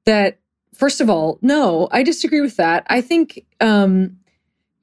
[0.06, 0.38] that
[0.74, 2.86] first of all, no, I disagree with that.
[2.88, 4.16] I think um,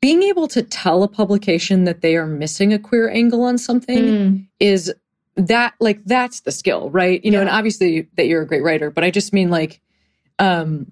[0.01, 4.03] being able to tell a publication that they are missing a queer angle on something
[4.05, 4.47] Mm.
[4.59, 4.93] is
[5.35, 8.91] that like that's the skill right you know and obviously that you're a great writer
[8.91, 9.79] but i just mean like
[10.39, 10.91] um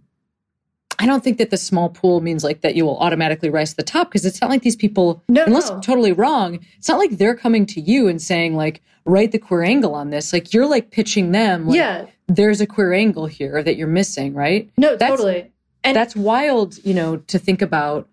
[0.99, 3.77] i don't think that the small pool means like that you will automatically rise to
[3.77, 5.75] the top because it's not like these people No, unless no.
[5.75, 9.39] i'm totally wrong it's not like they're coming to you and saying like write the
[9.39, 10.31] queer angle on this.
[10.33, 12.05] Like you're like pitching them like yeah.
[12.27, 14.69] There's a queer angle here that you're missing right?
[14.77, 15.51] No That's- totally.
[15.83, 18.07] And that's wild you know to think about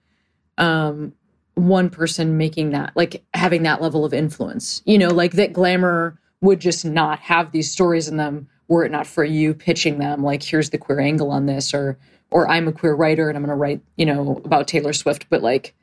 [0.57, 1.13] um
[1.55, 6.19] one person making that like having that level of influence you know like that glamour
[6.41, 10.23] would just not have these stories in them were it not for you pitching them
[10.23, 11.99] like here's the queer angle on this or
[12.31, 15.27] or i'm a queer writer and i'm going to write you know about taylor swift
[15.31, 15.75] but like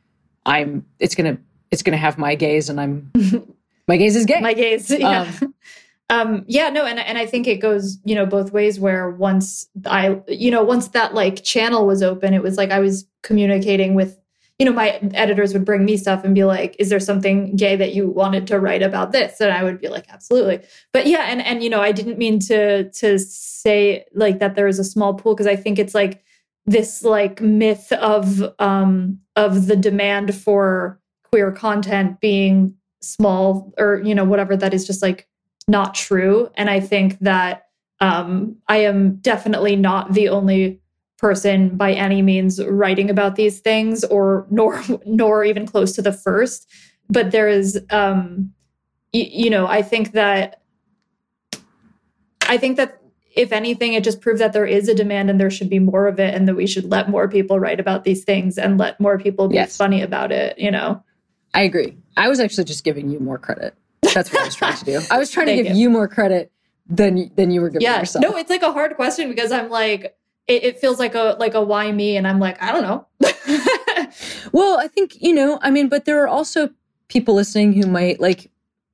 [0.45, 1.41] i'm it's going to
[1.71, 3.11] it's going to have my gaze and i'm
[3.87, 4.39] my gaze is gay.
[4.39, 5.31] My gaze yeah.
[5.41, 5.55] Um,
[6.09, 9.67] um yeah no and and i think it goes you know both ways where once
[9.85, 13.95] i you know once that like channel was open it was like i was communicating
[13.95, 14.19] with
[14.59, 17.75] you know my editors would bring me stuff and be like is there something gay
[17.75, 19.39] that you wanted to write about this?
[19.41, 20.59] And i would be like absolutely.
[20.91, 24.67] But yeah and and you know i didn't mean to to say like that there
[24.67, 26.23] is a small pool because i think it's like
[26.65, 34.15] this like myth of um of the demand for queer content being small or you
[34.15, 35.27] know whatever that is just like
[35.67, 36.49] not true.
[36.55, 37.67] And i think that
[37.99, 40.81] um i am definitely not the only
[41.23, 46.11] person by any means writing about these things or nor nor even close to the
[46.11, 46.69] first
[47.09, 48.51] but there is um
[49.13, 50.61] y- you know i think that
[52.49, 52.99] i think that
[53.35, 56.07] if anything it just proves that there is a demand and there should be more
[56.07, 58.99] of it and that we should let more people write about these things and let
[58.99, 59.77] more people be Yes.
[59.77, 61.01] funny about it you know
[61.55, 61.95] I agree.
[62.17, 63.75] I was actually just giving you more credit.
[64.15, 64.99] That's what I was trying to do.
[65.11, 65.75] I was trying to give you.
[65.83, 65.89] you.
[65.91, 66.51] more credit
[66.89, 68.23] than than you were giving yeah yourself.
[68.23, 71.53] no it's like a hard question because i'm like it, it feels like a like
[71.53, 73.07] a why me and i'm like i don't know
[74.51, 76.69] Well, I think, you know, I mean, but there are also
[77.07, 78.49] people listening who might like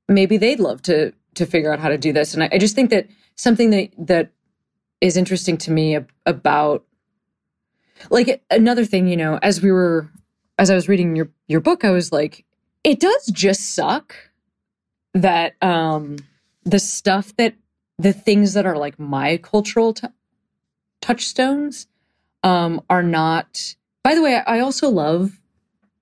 [0.08, 2.34] maybe they'd love to to figure out how to do this.
[2.34, 4.30] And I, I just think that something that that
[5.00, 6.84] is interesting to me about
[8.10, 10.10] like another thing, you know, as we were
[10.58, 12.44] as I was reading your your book, I was like,
[12.82, 14.14] it does just suck
[15.12, 16.16] that um
[16.64, 17.54] the stuff that
[17.98, 20.08] the things that are like my cultural t-
[21.00, 21.86] touchstones
[22.42, 25.40] um are not by the way, I also love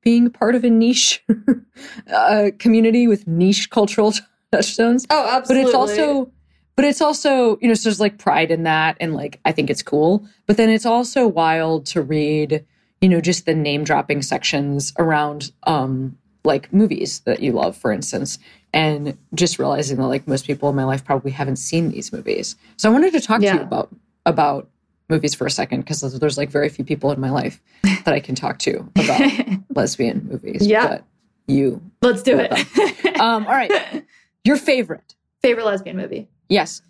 [0.03, 1.25] being part of a niche
[2.13, 4.13] uh, community with niche cultural
[4.53, 5.07] touchstones.
[5.11, 6.33] oh But absolutely it's also,
[6.77, 9.69] but it's also, you know, so there's like pride in that, and like I think
[9.71, 10.25] it's cool.
[10.47, 12.65] But then it's also wild to read,
[13.01, 17.91] you know, just the name dropping sections around, um, like movies that you love, for
[17.91, 18.39] instance,
[18.73, 22.55] and just realizing that like most people in my life probably haven't seen these movies.
[22.77, 24.69] So I wanted to talk to you about about
[25.09, 28.21] movies for a second because there's like very few people in my life that I
[28.21, 29.21] can talk to about
[29.75, 30.67] lesbian movies.
[30.67, 30.87] Yeah.
[30.87, 31.05] But
[31.47, 31.81] you.
[32.03, 34.05] let's do it Um, all right.
[34.45, 35.15] Your favorite.
[35.43, 36.83] favorite lesbian movie Yes.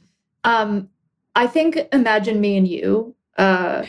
[0.44, 0.88] um
[1.36, 3.84] i think imagine me and you uh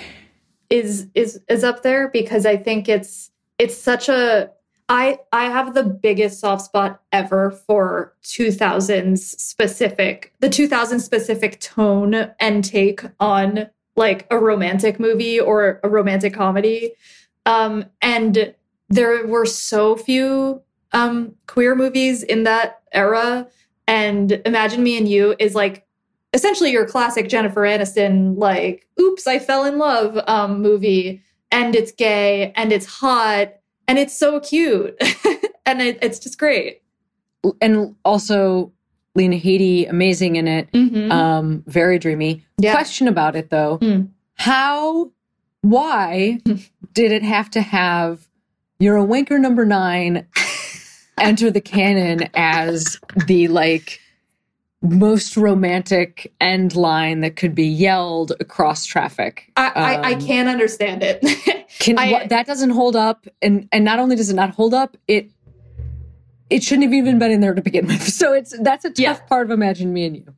[0.69, 4.49] is is is up there because i think it's it's such a
[4.89, 12.13] i i have the biggest soft spot ever for 2000s specific the 2000 specific tone
[12.39, 13.67] and take on
[13.99, 16.93] like a romantic movie or a romantic comedy
[17.45, 18.55] um and
[18.89, 20.61] there were so few
[20.93, 23.47] um queer movies in that era
[23.87, 25.85] and imagine me and you is like
[26.33, 31.23] essentially your classic Jennifer Aniston, like, oops, I fell in love um, movie.
[31.51, 33.53] And it's gay and it's hot
[33.87, 34.95] and it's so cute.
[35.65, 36.83] and it, it's just great.
[37.59, 38.71] And also
[39.15, 40.71] Lena Headey, amazing in it.
[40.71, 41.11] Mhm.
[41.11, 42.43] Um, very dreamy.
[42.57, 42.71] Yeah.
[42.73, 43.77] Question about it though.
[43.77, 44.01] Hmm.
[44.35, 45.11] How,
[45.61, 46.39] why
[46.93, 48.27] did it have to have
[48.79, 50.25] you're a wanker number nine
[51.19, 53.99] enter the canon as the like
[54.81, 59.51] most romantic end line that could be yelled across traffic?
[59.57, 61.19] I, I, I Um, can't understand it.
[61.79, 64.73] Can I- what, that doesn't hold up, and and not only does it not hold
[64.73, 65.29] up, it
[66.49, 68.01] it shouldn't have even been in there to begin with.
[68.19, 69.15] So it's that's a tough Yeah.
[69.27, 70.33] part of Imagine Me and You.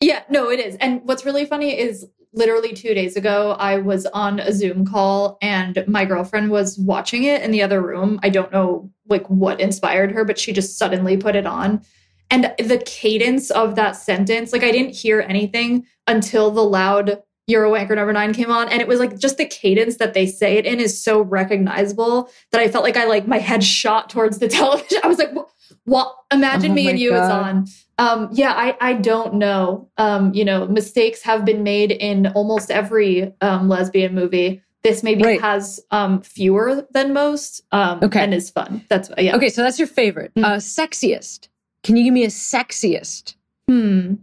[0.00, 0.76] Yeah, no, it is.
[0.76, 5.38] And what's really funny is literally two days ago, I was on a Zoom call
[5.42, 8.18] and my girlfriend was watching it in the other room.
[8.22, 11.82] I don't know like what inspired her, but she just suddenly put it on.
[12.30, 17.64] And the cadence of that sentence, like I didn't hear anything until the loud You're
[17.64, 18.68] a wanker number nine came on.
[18.68, 22.30] And it was like just the cadence that they say it in is so recognizable
[22.52, 24.98] that I felt like I like my head shot towards the television.
[25.02, 25.48] I was like, what?
[25.84, 26.14] what?
[26.32, 27.66] Imagine Oh me and you, it's on.
[27.98, 29.88] Um, yeah, I, I don't know.
[29.98, 34.62] Um, you know, mistakes have been made in almost every um, lesbian movie.
[34.82, 35.40] This maybe Right.
[35.40, 38.20] has um, fewer than most um, Okay.
[38.20, 38.84] and is fun.
[38.88, 39.36] That's yeah.
[39.36, 40.32] Okay, so that's your favorite.
[40.34, 40.44] Mm.
[40.44, 41.48] Uh, sexiest.
[41.84, 43.34] Can you give me a sexiest?
[43.68, 44.14] Hmm.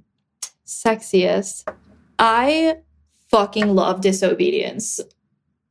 [0.65, 1.71] Sexiest.
[2.17, 2.77] I
[3.31, 4.99] fucking love disobedience.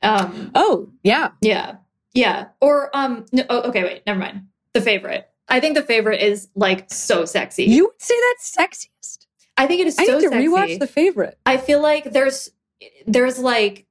[0.02, 1.30] Um, Oh, yeah.
[1.40, 1.76] yeah.
[2.14, 2.48] Yeah.
[2.60, 4.42] Or um no, oh, okay, wait, never mind.
[4.72, 5.28] The favorite.
[5.48, 7.64] I think the favorite is like so sexy.
[7.64, 9.26] You would say that's sexiest?
[9.56, 10.46] I think it is I so need to sexy.
[10.48, 11.38] rewatch the favorite.
[11.46, 12.50] I feel like there's
[13.06, 13.86] there's like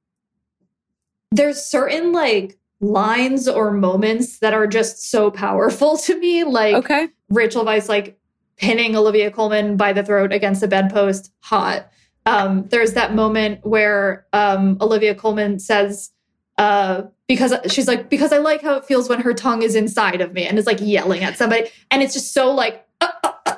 [1.30, 6.44] there's certain like lines or moments that are just so powerful to me.
[6.44, 7.08] Like Okay.
[7.28, 8.18] Rachel Weisz like
[8.56, 11.90] pinning Olivia Colman by the throat against the bedpost, hot.
[12.26, 16.10] Um, there's that moment where um, Olivia Colman says,
[16.58, 20.20] uh, because she's like, because I like how it feels when her tongue is inside
[20.20, 21.68] of me and is like yelling at somebody.
[21.90, 23.54] And it's just so like, uh, uh, uh,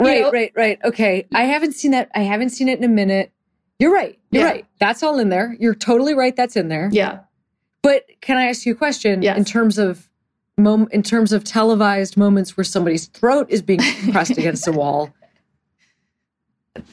[0.00, 0.30] Right, know?
[0.32, 0.78] right, right.
[0.84, 1.26] Okay.
[1.34, 2.10] I haven't seen that.
[2.14, 3.32] I haven't seen it in a minute.
[3.78, 4.18] You're right.
[4.30, 4.50] You're Yeah.
[4.50, 4.66] right.
[4.80, 5.56] That's all in there.
[5.58, 6.34] You're totally right.
[6.36, 6.88] That's in there.
[6.92, 7.20] Yeah.
[7.82, 9.36] But can I ask you a question Yes.
[9.38, 10.08] in terms of
[10.58, 13.80] mom- in terms of televised moments where somebody's throat is being
[14.12, 15.10] pressed against the wall?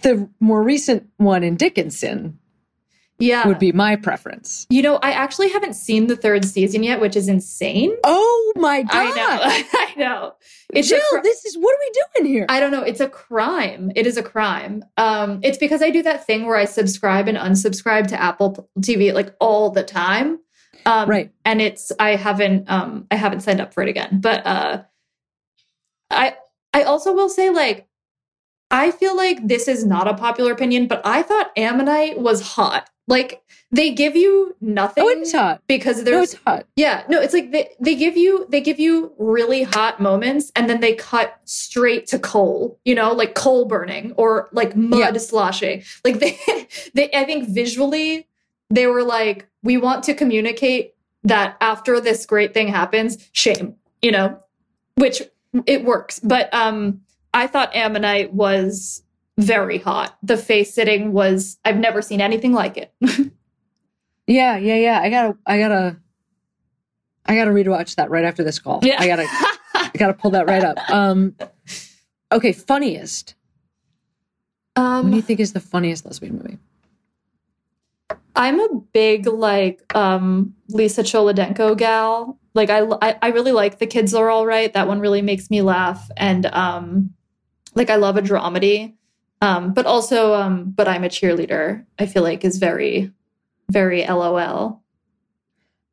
[0.01, 2.39] The more recent one in Dickinson
[3.17, 3.47] Yeah.
[3.47, 4.65] would be my preference.
[4.69, 7.95] You know, I actually haven't seen the third season yet, which is insane.
[8.03, 8.91] Oh my god!
[8.93, 9.67] I know.
[9.79, 10.33] I know.
[10.73, 12.45] It's Jill, cr- this is what are we doing here?
[12.49, 12.83] I don't know.
[12.83, 13.91] It's a crime.
[13.95, 14.83] It is a crime.
[14.97, 19.13] Um, it's because I do that thing where I subscribe and unsubscribe to Apple TV
[19.13, 20.39] like all the time.
[20.85, 21.31] Um, Right.
[21.43, 24.19] And it's I haven't um I haven't signed up for it again.
[24.21, 24.83] But uh
[26.09, 26.35] I
[26.73, 27.87] I also will say like
[28.71, 32.89] I feel like this is not a popular opinion, but I thought Ammonite was hot.
[33.07, 33.41] Like
[33.71, 35.61] they give you nothing oh, it's hot.
[35.67, 36.65] because there's No, it's hot.
[36.75, 40.69] yeah, no, it's like they, they give you they give you really hot moments and
[40.69, 45.17] then they cut straight to coal, you know, like coal burning or like mud Yeah.
[45.19, 45.83] sloshing.
[46.05, 46.37] Like they
[46.93, 48.27] they I think visually
[48.69, 50.93] they were like we want to communicate
[51.23, 54.39] that after this great thing happens, shame, you know,
[54.95, 55.23] which
[55.65, 56.19] it works.
[56.19, 57.01] But um
[57.33, 59.03] I thought Ammonite was
[59.37, 60.17] very hot.
[60.23, 62.93] The face sitting was I've never seen anything like it.
[64.27, 64.99] Yeah, yeah, yeah.
[65.01, 65.97] I gotta, I gotta,
[67.25, 68.79] I gotta rewatch that right after this call.
[68.83, 68.97] Yeah.
[68.99, 69.25] I gotta,
[69.73, 70.77] I gotta pull that right up.
[70.91, 71.35] Um,
[72.31, 73.33] okay, funniest.
[74.75, 76.59] um, What do you think is the funniest lesbian movie?
[78.35, 82.37] I'm a big like um Lisa Cholodenko gal.
[82.53, 84.71] Like I, I I really like The Kids Are All Right.
[84.71, 87.15] That one really makes me laugh and um
[87.79, 88.93] like I love a dramedy.
[89.41, 91.85] Um but also um but I'm a cheerleader.
[91.97, 93.11] I feel like is very
[93.71, 94.83] very LOL.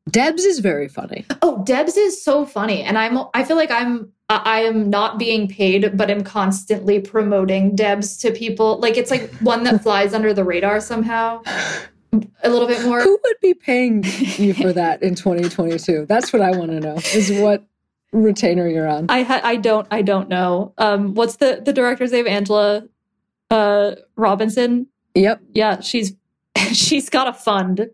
[0.09, 1.25] Debs is very funny.
[1.41, 5.17] Oh, Debs is so funny and I'm I feel like I'm I I am not
[5.17, 8.79] being paid but I'm constantly promoting Debs to people.
[8.79, 11.41] Like it's like one that flies under the radar somehow.
[12.43, 13.01] A little bit more.
[13.01, 14.03] Who would be paying
[14.37, 16.05] you for that in 2022?
[16.07, 16.95] That's what I want to know.
[17.13, 17.67] Is what
[18.11, 19.05] retainer you're on?
[19.09, 20.73] I ha- I don't I don't know.
[20.77, 22.27] Um, what's the the director's name?
[22.27, 22.83] Angela
[23.51, 24.87] uh, Robinson.
[25.15, 25.41] Yep.
[25.53, 26.13] Yeah, she's
[26.73, 27.89] she's got a fund,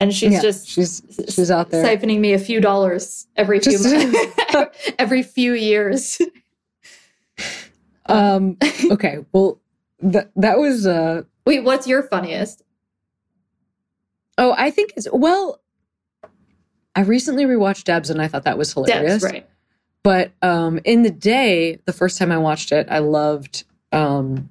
[0.00, 1.84] and she's Yeah, just she's she's out there.
[1.84, 3.78] siphoning me a few dollars every few
[4.98, 6.18] every few years.
[8.06, 8.56] Um.
[8.90, 9.18] Okay.
[9.32, 9.60] Well,
[10.00, 10.86] that that was.
[10.86, 12.62] uh Wait, what's your funniest?
[14.38, 15.59] Oh, I think it's well.
[16.94, 19.22] I recently rewatched Debs and I thought that was hilarious.
[19.22, 19.48] Debs, right?
[20.02, 24.48] But um, in the day, the first time I watched it, I loved um,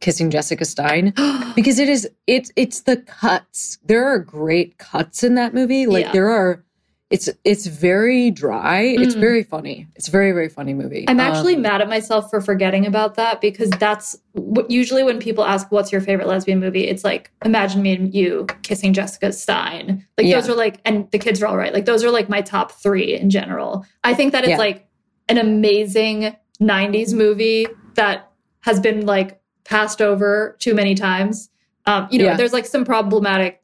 [0.00, 1.12] kissing Jessica Stein
[1.54, 3.78] because it is it's it's the cuts.
[3.84, 5.86] There are great cuts in that movie.
[5.86, 6.12] Like Yeah.
[6.12, 6.64] there are.
[7.10, 8.82] It's it's very dry.
[8.82, 9.20] It's Mm.
[9.20, 9.88] very funny.
[9.96, 11.04] It's a very very funny movie.
[11.08, 15.18] I'm actually Um, mad at myself for forgetting about that because that's what usually when
[15.18, 19.32] people ask what's your favorite lesbian movie, it's like imagine me and you kissing Jessica
[19.32, 20.06] Stein.
[20.16, 20.40] Like Yeah.
[20.40, 21.74] those are like, and the kids are all right.
[21.74, 23.84] Like those are like my top three in general.
[24.04, 24.58] I think that it's Yeah.
[24.58, 24.86] like
[25.28, 28.30] an amazing 90s movie that
[28.60, 31.50] has been like passed over too many times.
[31.86, 32.36] Um, you know, Yeah.
[32.36, 33.59] there's like some problematic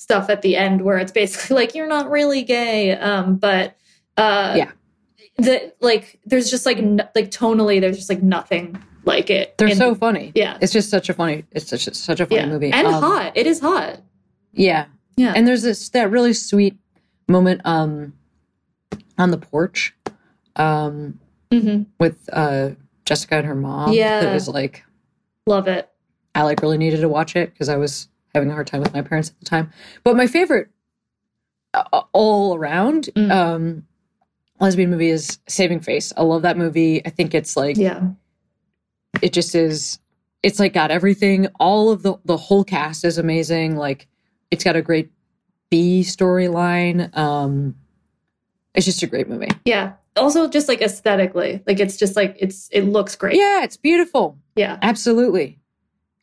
[0.00, 2.92] stuff at the end where it's basically like you're not really gay.
[2.96, 3.76] Um, but
[4.16, 4.70] uh, Yeah.
[5.36, 9.58] the like there's just like n- like tonally there's just like nothing like it.
[9.58, 10.32] they're in- so funny.
[10.34, 11.44] yeah It's just such a funny.
[11.52, 13.32] It's such a, such a funny yeah movie and Um, hot.
[13.36, 14.00] It is hot.
[14.52, 14.86] Yeah,
[15.16, 15.34] Yeah.
[15.36, 16.76] and there's this that really sweet
[17.28, 18.14] moment um
[19.18, 19.94] on the porch
[20.56, 21.20] um
[21.52, 22.70] hmm with uh
[23.04, 23.92] Jessica and her mom.
[23.92, 24.30] Yeah.
[24.30, 24.82] it was like
[25.46, 25.88] Love it.
[26.34, 28.92] I like really needed to watch it because I was having a hard time with
[28.94, 29.72] my parents at the time.
[30.04, 30.68] But my favorite
[31.74, 33.30] uh, all around Mm.
[33.30, 33.86] um
[34.60, 36.12] lesbian movie is Saving Face.
[36.16, 37.04] I love that movie.
[37.06, 38.08] I think it's like Yeah.
[39.22, 39.98] it just is
[40.42, 44.06] it's like got everything all of the the whole cast is amazing like
[44.50, 45.10] it's got a great
[45.70, 47.74] b storyline um
[48.74, 49.92] it's just a great movie Yeah.
[50.16, 51.62] Also just like aesthetically.
[51.66, 53.36] Like it's just like it's it looks great.
[53.36, 54.78] yeah it's beautiful Yeah.
[54.82, 55.59] absolutely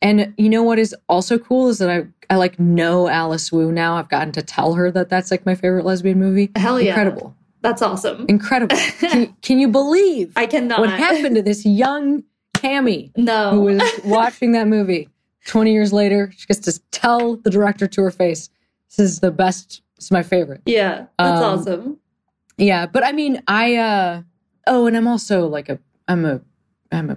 [0.02, 3.72] and you know what is also cool is that i i like know alice wu
[3.72, 6.88] now i've gotten to tell her that that's like my favorite lesbian movie Hell yeah.
[6.90, 8.24] incredible That's awesome.
[8.28, 10.78] incredible can, can you believe I cannot.
[10.80, 12.22] what happened to this young
[12.54, 13.50] Cammy No.
[13.50, 15.08] who was watching that movie
[15.46, 18.50] 20 years later she gets to tell the director to her face
[18.90, 21.06] this is the best it's my favorite yeah.
[21.18, 21.98] That's Um, awesome.
[22.56, 24.22] yeah but i mean i uh
[24.68, 26.40] oh and i'm also like a i'm a
[26.92, 27.16] i'm a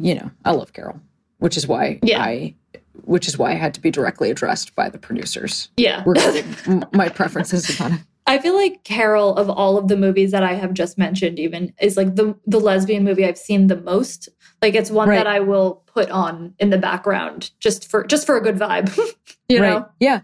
[0.00, 1.00] you know i love carol
[1.38, 2.22] which is why Yeah.
[2.22, 2.54] i
[3.04, 6.02] which is why i had to be directly addressed by the producers Yeah.
[6.06, 10.42] regarding my preferences upon it I feel like Carol of all of the movies that
[10.42, 14.28] I have just mentioned even is like the the lesbian movie I've seen the most.
[14.60, 15.14] Like it's one Right.
[15.18, 18.88] that I will put on in the background just for just for a good vibe.
[19.48, 19.74] you right.
[19.74, 19.86] know?
[20.00, 20.22] Yeah.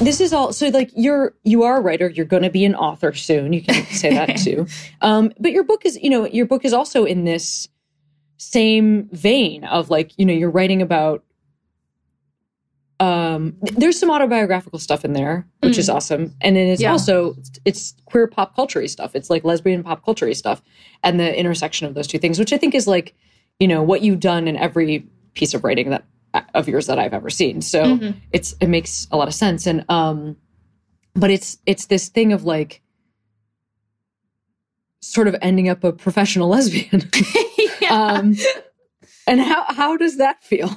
[0.00, 2.74] This is all so like you're you are a writer, you're going to be an
[2.74, 3.52] author soon.
[3.52, 4.66] You can say that too.
[5.02, 7.68] Um, but your book is, you know, your book is also in this
[8.38, 11.22] same vein of like, you know, you're writing about
[12.98, 16.92] um there's some autobiographical stuff in there which is awesome and then it's Yeah.
[16.92, 17.34] also
[17.64, 20.60] it's queer pop culture stuff it's like lesbian pop culture stuff
[21.02, 23.14] and the intersection of those two things which i think is like
[23.58, 26.04] you know what you've done in every piece of writing that
[26.54, 28.14] of yours that i've ever seen so Mhm.
[28.32, 30.36] it's it makes a lot of sense and um
[31.14, 32.82] but it's it's this thing of like
[35.00, 37.08] sort of ending up a professional lesbian
[37.80, 37.88] yeah.
[37.94, 38.36] um
[39.26, 40.70] and how how does that feel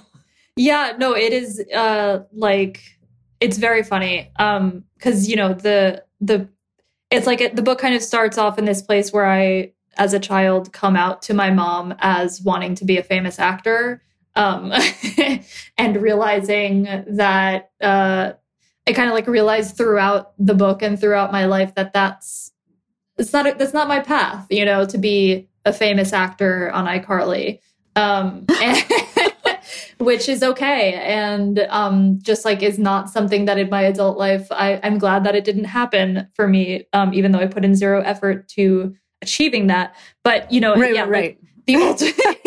[0.56, 2.82] Yeah, no, it is uh like
[3.39, 4.32] it's very funny.
[4.38, 6.47] Um cuz you know, the the
[7.12, 10.14] it's like it, the book kind of starts off in this place where I as
[10.14, 14.01] a child come out to my mom as wanting to be a famous actor.
[14.36, 14.73] Um
[15.77, 18.34] and realizing that uh
[18.86, 22.51] I kind of like realized throughout the book and throughout my life that that's
[23.17, 26.86] it's not a, that's not my path, you know, to be a famous actor on
[26.86, 27.59] iCarly.
[27.95, 28.84] Um and
[29.97, 34.47] which is okay and um just like is not something that in my adult life
[34.51, 37.75] I, i'm glad that it didn't happen for me um even though i put in
[37.75, 42.15] zero effort to achieving that but you know yeah like, the ultimate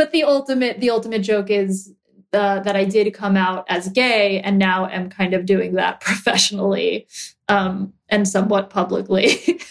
[0.00, 1.92] but the ultimate the ultimate joke is
[2.32, 6.00] uh, that i did come out as gay and now am kind of doing that
[6.08, 7.06] professionally
[7.48, 9.28] um and somewhat publicly.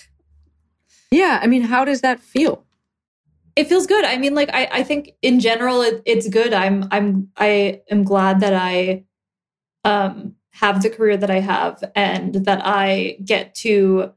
[1.12, 2.64] Yeah i mean how does that feel?
[3.56, 4.06] It feels good.
[4.06, 6.54] I mean like i, I think in general it, it's good.
[6.54, 9.06] I'm i'm i am glad that i
[9.84, 14.14] um have the career that i have and that i get to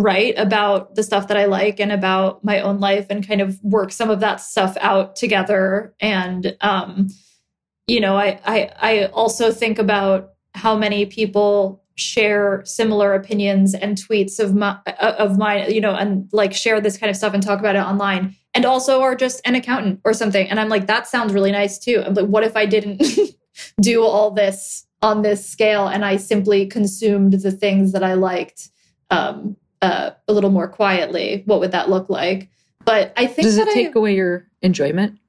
[0.00, 3.62] write about the stuff that i like and about my own life and kind of
[3.62, 7.08] work some of that stuff out together and um
[7.86, 13.96] you know i i, I also think about how many people share similar opinions and
[13.96, 17.42] tweets of my of mine you know and like share this kind of stuff and
[17.42, 20.48] talk about it online and also are just an accountant or something.
[20.48, 22.02] And I'm like, that sounds really nice too.
[22.04, 23.02] I'm like, what if I didn't
[23.80, 28.70] do all this on this scale and I simply consumed the things that I liked
[29.10, 31.42] um, uh, a little more quietly?
[31.46, 32.50] What would that look like?
[32.84, 35.20] But I think does it take I, away your enjoyment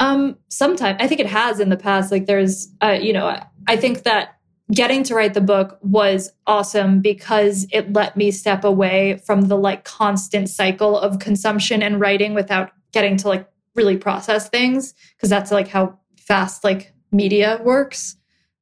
[0.00, 2.10] um, sometime I think it has in the past.
[2.10, 4.36] Like there's, uh, you know, I, I think that
[4.72, 9.56] getting to write the book was awesome because it let me step away from the
[9.56, 15.28] like constant cycle of consumption and writing without getting to like really process things because
[15.28, 18.16] that's like how fast like media works.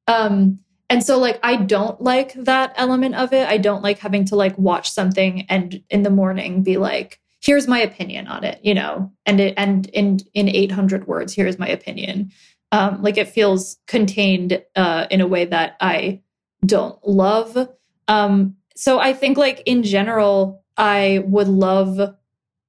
[0.07, 0.59] Um,
[0.89, 3.47] and so like I don't like that element of it.
[3.47, 7.67] I don't like having to like watch something and in the morning be like, here's
[7.67, 11.67] my opinion on it, you know, and it and in in 800 words, here's my
[11.67, 12.31] opinion.
[12.71, 16.21] Um, like it feels contained uh, in a way that I
[16.65, 17.69] don't love.
[18.07, 22.15] Um, so I think like in general, I would love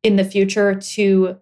[0.02, 1.38] in the future to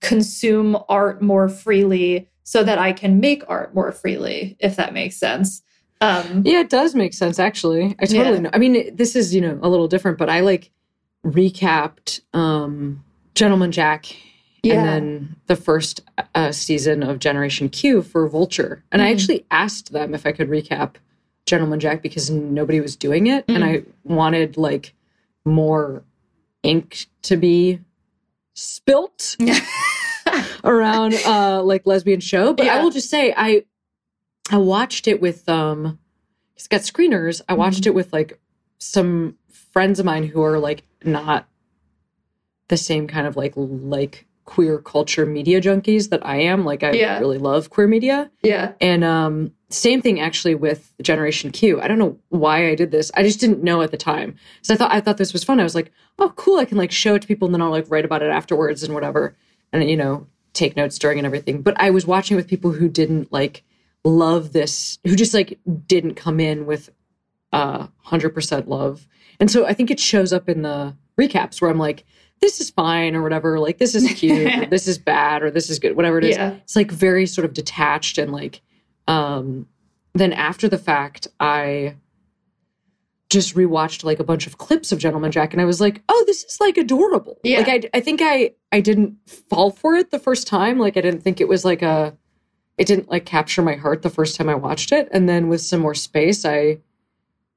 [0.00, 5.16] consume art more freely so that I can make art more freely, if that makes
[5.16, 5.62] sense.
[6.02, 8.40] Um, yeah it does make sense actually i totally Yeah.
[8.40, 10.70] know i mean this is you know a little different but i like
[11.26, 14.06] recapped um gentleman jack
[14.62, 14.74] Yeah.
[14.76, 16.00] and then the first
[16.34, 19.12] uh, season of generation q for vulture and i Mhm.
[19.14, 20.94] actually asked them if i could recap
[21.46, 24.94] gentleman jack because nobody was doing it and i wanted like
[25.44, 26.02] more
[26.62, 27.78] ink to be
[28.54, 29.36] spilt
[30.64, 33.62] around uh like lesbian show but i will just say i
[34.50, 35.98] i watched it with um
[36.56, 37.40] it's got screeners.
[37.48, 38.38] I watched it with like
[38.76, 41.48] some friends of mine who are like not
[42.68, 46.64] the same kind of like like queer culture media junkies that i am.
[46.66, 47.18] Like i Yeah.
[47.18, 48.30] really love queer media.
[48.42, 48.72] Yeah.
[48.80, 51.80] and um same thing actually with generation q.
[51.80, 53.10] I don't know why i did this.
[53.14, 54.34] I just didn't know at the time.
[54.62, 55.60] So i thought i thought this was fun.
[55.60, 56.58] I was like oh cool.
[56.58, 58.82] I can like show it to people and then i'll like write about it afterwards
[58.82, 59.34] and whatever.
[59.72, 61.62] And you know take notes during and everything.
[61.62, 63.62] But i was watching with people who didn't like
[64.04, 66.90] love this who just like didn't come in with
[67.52, 69.06] uh 100% love
[69.38, 72.04] and so i think it shows up in the recaps where i'm like
[72.40, 75.68] this is fine or whatever like this is cute or this is bad or this
[75.68, 76.52] is good whatever it is Yeah.
[76.52, 78.62] it's like very sort of detached and like
[79.08, 79.66] um
[80.14, 81.96] then after the fact i
[83.28, 86.24] just rewatched like a bunch of clips of Gentleman Jack and I was like, oh,
[86.26, 87.38] this is like adorable.
[87.44, 87.58] Yeah.
[87.58, 90.80] Like I I think I I didn't fall for it the first time.
[90.80, 92.16] Like I didn't think it was like a
[92.80, 95.06] it didn't like capture my heart the first time I watched it.
[95.12, 96.78] And then with some more space, I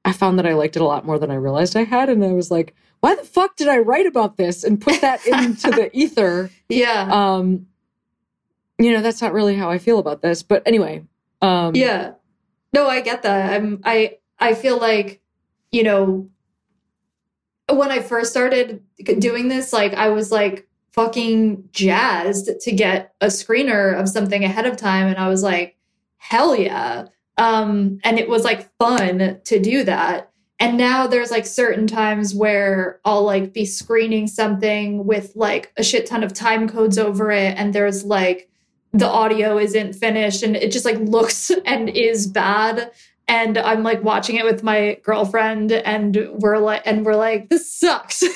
[0.04, 2.10] I found that I liked it a lot more than I realized I had.
[2.10, 5.26] And I was like, why the fuck did I write about this and put that
[5.26, 6.50] into the ether?
[6.68, 7.08] Yeah.
[7.10, 7.66] Um
[8.78, 10.42] you know, that's not really how I feel about this.
[10.42, 11.02] But anyway,
[11.40, 12.12] um yeah.
[12.74, 13.54] No, I get that.
[13.54, 15.22] I'm I I feel like,
[15.72, 16.28] you know,
[17.72, 23.26] when I first started doing this, like I was like fucking jazzed to get a
[23.26, 25.76] screener of something ahead of time and I was like,
[26.16, 27.06] hell yeah.
[27.36, 30.30] Um and it was like fun to do that.
[30.60, 35.82] And now there's like certain times where I'll like be screening something with like a
[35.82, 38.48] shit ton of time codes over it and there's like
[38.92, 42.92] the audio isn't finished and it just like looks and is bad
[43.28, 47.72] and i'm like watching it with my girlfriend and we're like and we're like this
[47.72, 48.22] sucks.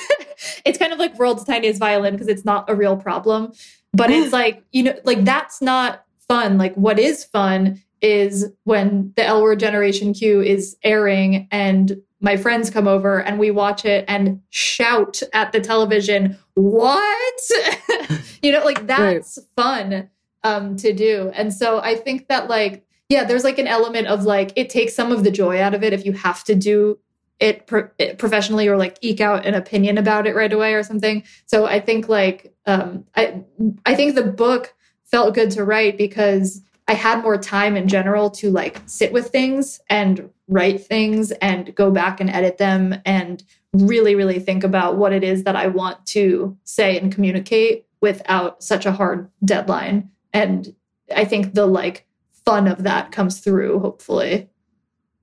[0.65, 3.51] It's kind of like world's tiniest violin because it's not a real problem.
[3.93, 6.57] But it's like you know like that's not fun.
[6.57, 12.37] Like what is fun is when the L word generation q is airing and my
[12.37, 17.41] friends come over and we watch it and shout at the television what?
[18.41, 20.09] You know like that's fun
[20.45, 21.29] um to do.
[21.33, 24.93] And so i think that like yeah there's like an element of like it takes
[24.93, 26.97] some of the joy out of it if you have to do
[27.39, 30.83] it, pro- it professionally or like eke out an opinion about it right away or
[30.83, 31.23] something.
[31.45, 33.41] So i think like um i
[33.85, 34.73] i think the book
[35.05, 39.29] felt good to write because i had more time in general to like sit with
[39.29, 43.43] things and write things and go back and edit them and
[43.73, 48.63] really really think about what it is that i want to say and communicate without
[48.63, 50.09] such a hard deadline.
[50.33, 50.75] And
[51.15, 52.05] i think the like
[52.45, 54.49] fun of that comes through hopefully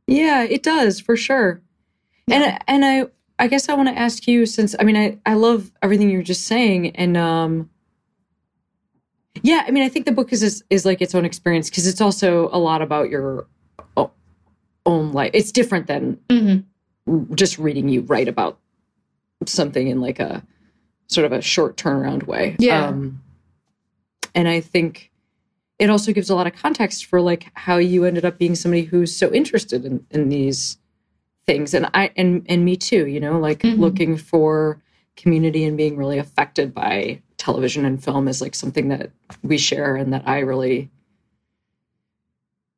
[0.07, 1.61] Yeah, it does for sure.
[2.31, 3.07] And and I
[3.39, 6.23] I guess I want to ask you since I mean I I love everything you're
[6.23, 7.71] just saying and um
[9.43, 11.87] yeah, I mean I think the book is is, is like its own experience because
[11.87, 13.47] it's also a lot about your
[14.87, 15.33] own life.
[15.35, 16.64] It's different than Mhm.
[17.35, 18.59] just reading you write about
[19.45, 20.45] something in like a
[21.09, 22.57] sort of a short turnaround way.
[22.59, 22.87] Yeah.
[22.87, 23.21] Um,
[24.35, 25.11] and I think
[25.79, 28.83] it also gives a lot of context for like how you ended up being somebody
[28.83, 30.79] who's so interested in, in these
[31.47, 31.74] things.
[31.74, 33.79] And I and and me too, you know, like Mhm.
[33.79, 34.81] looking for
[35.16, 39.11] community and being really affected by television and film is like something that
[39.43, 40.91] we share and that I really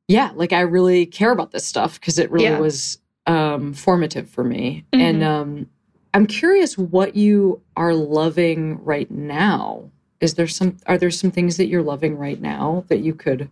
[0.08, 2.58] yeah, like I really care about this stuff because it really Yeah.
[2.60, 4.84] was um formative for me.
[4.92, 5.00] Mhm.
[5.00, 5.66] And um
[6.14, 9.90] I'm curious what you are loving right now.
[10.20, 13.48] Is there some are there some things that you're loving right now that you could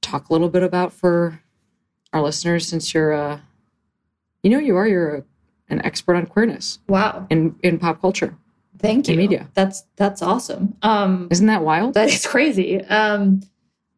[0.00, 1.40] talk a little bit about for
[2.12, 3.40] our listeners since you're uh
[4.42, 5.24] you know you are you're a,
[5.68, 8.36] an expert on queerness wow in in pop culture.
[8.78, 9.48] thank you media.
[9.54, 11.94] that's that's awesome um Isn't that wild?
[11.94, 12.80] That is crazy.
[12.84, 13.42] Um,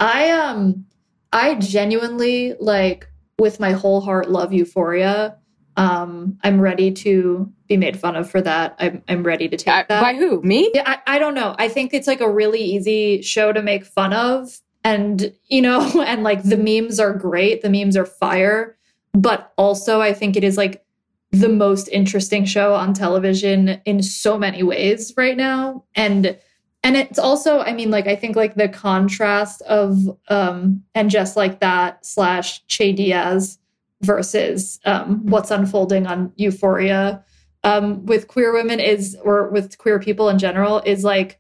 [0.01, 0.85] I um,
[1.33, 5.37] I genuinely like with my whole heart love Euphoria.
[5.77, 8.77] Um, I'm ready to be made fun of for that.
[8.79, 10.03] I'm I'm ready to take Uh, that.
[10.03, 10.43] by who?
[10.43, 10.71] Me?
[10.75, 11.55] Yeah, I, I don't know.
[11.59, 14.61] I think it's like a really easy show to make fun of.
[14.85, 17.63] And, you know, and like the memes are great.
[17.63, 18.77] The memes are fire.
[19.15, 20.85] But also, I think it is like
[21.31, 25.85] the most interesting show on television in so many ways right now.
[25.95, 26.37] And,
[26.85, 29.97] and it's also, I mean, like, I think like the contrast of,
[30.29, 33.59] um, and just like that slash Che Diaz
[34.05, 37.25] versus um, what's unfolding on Euphoria.
[37.65, 41.39] Um, with queer women is or with queer people in general is like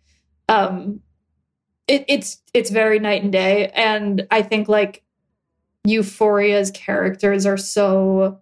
[0.49, 1.01] um
[1.89, 3.69] it, it's it's very night and day.
[3.75, 5.03] And i think like
[5.87, 8.39] euphoria's characters are so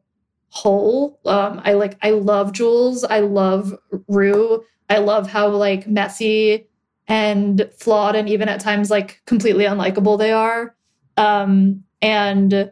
[0.51, 1.19] whole.
[1.25, 3.03] Um i like i love jules.
[3.05, 3.75] I love
[4.09, 4.63] rue.
[4.91, 6.69] I love how like messy
[7.09, 10.77] and flawed and even at times like completely unlikable they are.
[11.17, 12.71] Um and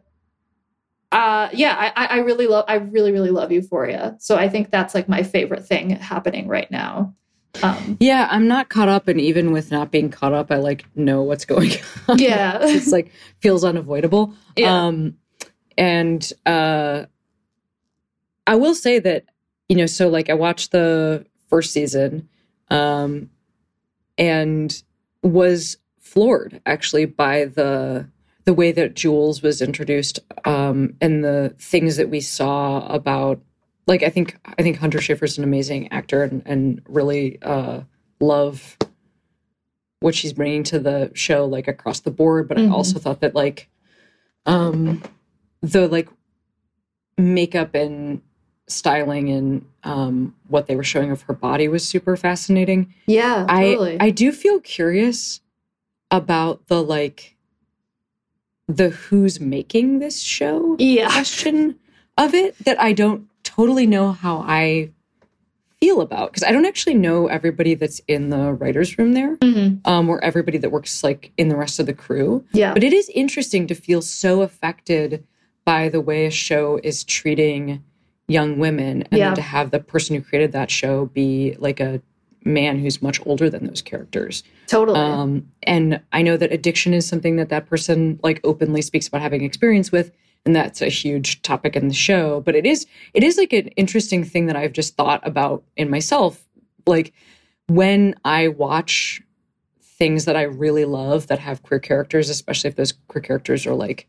[1.12, 4.94] uh yeah I, I really love i really really love euphoria so i think that's
[4.94, 7.14] like my favorite thing happening right now
[7.62, 10.84] um Yeah, I'm not caught up, and even with not being caught up, I like
[10.94, 11.70] know what's going
[12.08, 12.18] on.
[12.18, 12.58] Yeah.
[12.62, 14.34] it's like feels unavoidable.
[14.54, 14.86] Yeah.
[14.86, 15.16] Um,
[15.76, 17.04] and uh,
[18.46, 19.24] I will say that
[19.68, 22.28] you know, so like I watched the first season,
[22.70, 23.30] um,
[24.18, 24.82] and
[25.22, 28.08] was floored actually by the
[28.48, 33.42] the way that Jules was introduced, um, and the things that we saw about
[33.86, 37.82] like I think I think Hunter Schafer's an amazing actor and, and really uh,
[38.20, 38.78] love
[40.00, 42.48] what she's bringing to the show like across the board.
[42.48, 42.70] But Mhm.
[42.70, 43.68] I also thought that like
[44.46, 45.02] um,
[45.60, 46.08] the like
[47.18, 48.22] makeup and
[48.66, 52.94] styling and um, what they were showing of her body was super fascinating.
[53.06, 54.00] Yeah, totally.
[54.00, 55.42] I I do feel curious
[56.10, 57.34] about the like
[58.68, 61.10] the who's making this show yeah.
[61.10, 61.76] question
[62.16, 64.90] of it that I don't totally know how I
[65.80, 69.80] feel about because I don't actually know everybody that's in the writers room there Mhm.
[69.86, 72.44] um, or everybody that works like in the rest of the crew.
[72.52, 72.74] Yeah.
[72.74, 75.24] But it is interesting to feel so affected
[75.64, 77.82] by the way a show is treating
[78.26, 79.26] young women and Yeah.
[79.28, 82.02] then to have the person who created that show be like a
[82.44, 84.42] man who's much older than those characters.
[84.66, 84.98] totally.
[84.98, 89.20] Um, and I know that addiction is something that that person like openly speaks about
[89.22, 90.10] having experience with,
[90.46, 92.40] and that's a huge topic in the show.
[92.40, 95.90] But it is it is like an interesting thing that I've just thought about in
[95.90, 96.44] myself,
[96.86, 97.12] like
[97.66, 99.20] when I watch
[99.82, 103.74] things that I really love that have queer characters, especially if those queer characters are
[103.74, 104.08] like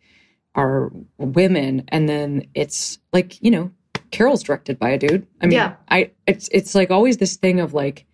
[0.55, 3.71] are women, and then it's like you know
[4.11, 5.27] Carol's directed by a dude.
[5.41, 5.75] I mean, Yeah.
[5.89, 8.05] I it's it's like always this thing of like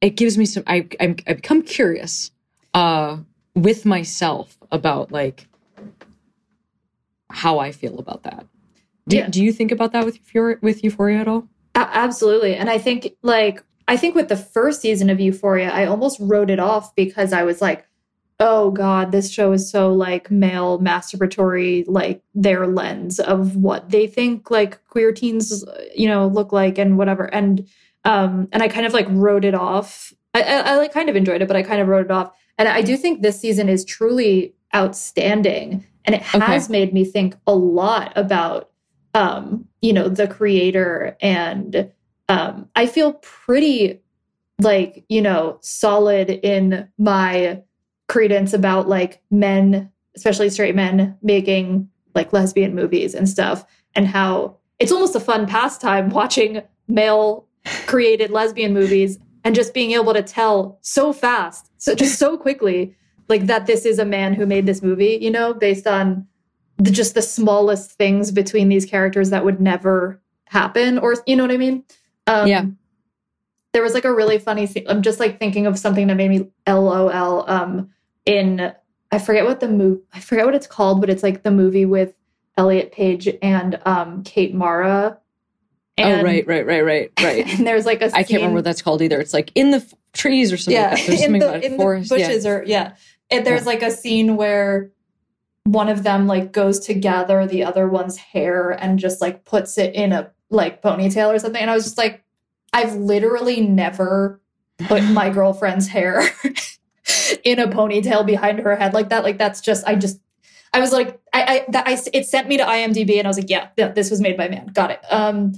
[0.00, 2.30] it gives me some I I'm, I become curious
[2.74, 3.18] uh
[3.54, 5.46] with myself about like
[7.30, 8.46] how I feel about that.
[9.08, 9.28] Do, Yeah.
[9.28, 11.48] do you think about that with Euphoria, with Euphoria at all?
[11.74, 12.54] A- absolutely.
[12.54, 16.50] And I think like I think with the first season of Euphoria, I almost wrote
[16.50, 17.86] it off because I was like,
[18.38, 24.06] oh God, this show is so like male masturbatory, like their lens of what they
[24.06, 27.24] think like queer teens, you know, look like and whatever.
[27.34, 27.66] And
[28.04, 30.12] um and I kind of like wrote it off.
[30.34, 32.32] I, I, I like kind of enjoyed it, but I kind of wrote it off.
[32.58, 35.84] And I do think this season is truly outstanding.
[36.04, 38.70] And it has made me think a lot about
[39.14, 41.90] um, you know, the creator and
[42.28, 44.00] um, I feel pretty
[44.60, 47.62] like, you know, solid in my
[48.08, 54.56] credence about like men, especially straight men, making like lesbian movies and stuff, and how
[54.78, 57.46] it's almost a fun pastime watching male
[57.86, 62.94] created lesbian movies and just being able to tell so fast, so just so quickly,
[63.28, 66.26] like that this is a man who made this movie, you know, based on
[66.78, 71.44] the, just the smallest things between these characters that would never happen, or you know
[71.44, 71.84] what I mean?
[72.26, 72.64] Um, Yeah.
[73.72, 74.84] There was like a really funny thing.
[74.88, 77.48] I'm just like thinking of something that made me LOL.
[77.48, 77.90] Um,
[78.24, 78.72] in
[79.10, 81.84] I forget what the movie, I forget what it's called, but it's like the movie
[81.84, 82.14] with
[82.56, 85.18] Elliot Page and um, Kate Mara.
[85.98, 87.58] Oh, right, right, right, right, right.
[87.58, 89.20] And there's like a I can't remember what that's called either.
[89.20, 90.80] It's like in the f- trees or something.
[90.80, 91.06] yeah, like that.
[91.06, 92.08] There's in something the, in forest.
[92.10, 92.28] the yeah.
[92.28, 92.94] bushes or yeah.
[93.30, 94.90] And there's like a scene where
[95.64, 99.76] one of them like goes to gather the other one's hair and just like puts
[99.76, 101.60] it in a like ponytail or something.
[101.60, 102.24] And I was just like,
[102.72, 104.40] I've literally never
[104.78, 106.22] put my girlfriend's hair
[107.44, 109.24] in a ponytail behind her head like that.
[109.24, 110.20] Like that's just I just
[110.72, 113.38] I was like I I that I it sent me to IMDb and I was
[113.38, 114.68] like, yeah, th- this was made by man.
[114.68, 115.00] Got it.
[115.10, 115.52] Um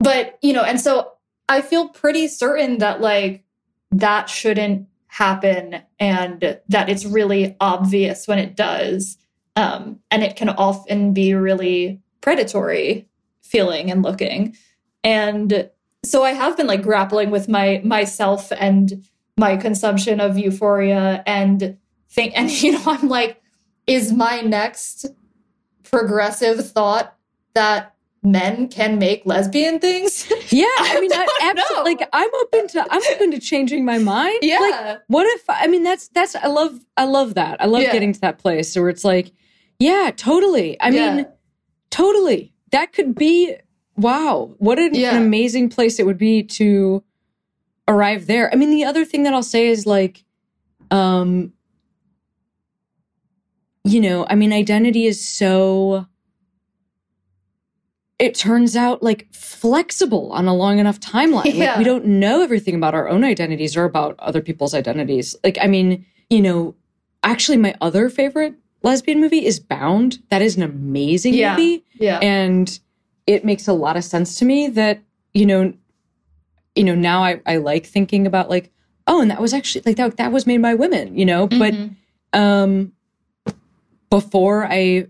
[0.00, 1.12] but you know, and so
[1.48, 3.44] I feel pretty certain that like
[3.90, 9.16] that shouldn't happen and that it's really obvious when it does.
[9.56, 13.08] Um, and it can often be really predatory
[13.42, 14.56] feeling and looking.
[15.04, 15.70] And
[16.04, 19.04] so I have been like grappling with my myself and
[19.36, 21.76] my consumption of euphoria and
[22.10, 23.40] think and you know, I'm like,
[23.86, 25.06] is my next
[25.84, 27.16] progressive thought
[27.54, 27.93] that
[28.24, 30.26] men can make lesbian things?
[30.50, 31.94] Yeah, I mean, I, absolutely.
[31.94, 32.00] know.
[32.00, 34.38] Like, I'm open to I'm open to changing my mind.
[34.42, 34.58] Yeah.
[34.60, 37.60] Like, what if I mean that's that's I love I love that.
[37.62, 37.92] I love Yeah.
[37.92, 39.32] getting to that place where it's like,
[39.78, 40.80] yeah, totally.
[40.80, 41.14] I Yeah.
[41.16, 41.26] mean,
[41.90, 42.52] totally.
[42.70, 43.54] That could be
[43.96, 44.54] wow.
[44.58, 45.10] What an, Yeah.
[45.14, 47.04] an amazing place it would be to
[47.86, 48.50] arrive there.
[48.52, 50.24] I mean, the other thing that I'll say is like,
[50.90, 51.52] um,
[53.84, 56.06] you know, I mean, identity is so
[58.18, 61.44] it turns out like flexible on a long enough timeline.
[61.46, 61.78] Like Yeah.
[61.78, 65.34] we don't know everything about our own identities or about other people's identities.
[65.42, 66.74] Like, I mean, you know,
[67.24, 70.20] actually my other favorite lesbian movie is Bound.
[70.30, 71.56] That is an amazing Yeah.
[71.56, 71.84] movie.
[71.98, 72.18] yeah.
[72.20, 72.78] And
[73.26, 75.00] it makes a lot of sense to me that,
[75.32, 75.72] you know,
[76.76, 78.70] you know, now I, I like thinking about like,
[79.06, 81.74] oh, and that was actually like that that was made by women, you know, but
[81.74, 81.96] Mhm.
[82.32, 82.92] um
[84.10, 85.06] before I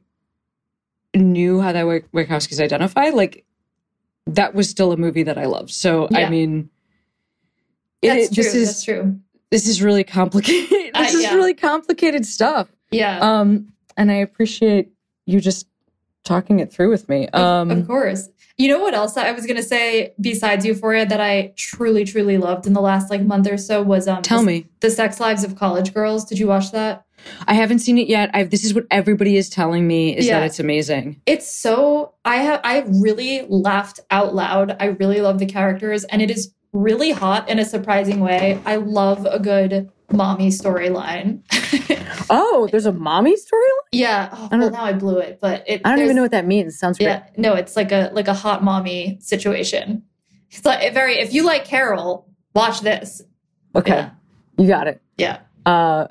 [1.14, 3.44] knew how that Wachowskis identify, like
[4.26, 5.70] that was still a movie that I loved.
[5.70, 6.70] So I mean,
[8.02, 8.42] it- that's true.
[8.44, 9.20] this is that's true.
[9.50, 10.70] this is really complicated.
[10.94, 11.34] this Uh, is yeah.
[11.34, 12.68] really complicated stuff.
[12.90, 13.18] Yeah.
[13.20, 14.90] Um, and I appreciate
[15.26, 15.66] you just
[16.24, 17.28] talking it through with me.
[17.28, 18.28] Of- Um, of course.
[18.56, 22.66] You know what else I was gonna say besides Euphoria that I truly, truly loved
[22.66, 24.66] in the last like month or so was um tell the, me.
[24.80, 26.24] the Sex Lives of College Girls.
[26.24, 27.04] Did you watch that?
[27.48, 28.30] I haven't seen it yet.
[28.34, 30.40] I've, this is what everybody is telling me is Yeah.
[30.40, 31.20] that it's amazing.
[31.26, 34.76] It's so I have I really laughed out loud.
[34.78, 38.60] I really love the characters and it is really hot in a surprising way.
[38.66, 41.40] I love a good mommy storyline.
[42.30, 43.88] Oh, there's a mommy storyline?
[43.92, 44.28] yeah.
[44.32, 46.46] Oh, I well, now I blew it, but it I don't even know what that
[46.46, 46.78] means.
[46.78, 47.06] Sounds great.
[47.08, 50.02] Yeah, no, it's like a like a hot mommy situation.
[50.50, 51.18] It's like very.
[51.18, 53.22] If you like Carol, watch this.
[53.76, 53.90] Okay.
[53.92, 54.10] Yeah.
[54.56, 55.02] You got it.
[55.18, 56.06] Yeah, Uh,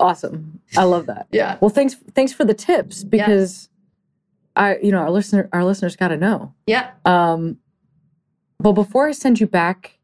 [0.00, 0.60] awesome.
[0.76, 1.26] I love that.
[1.32, 3.68] yeah, Well, thanks thanks for the tips because
[4.56, 6.54] I you know our listener our listeners got to know.
[6.66, 6.90] yeah.
[7.04, 7.58] Um,
[8.60, 9.98] well, before I send you back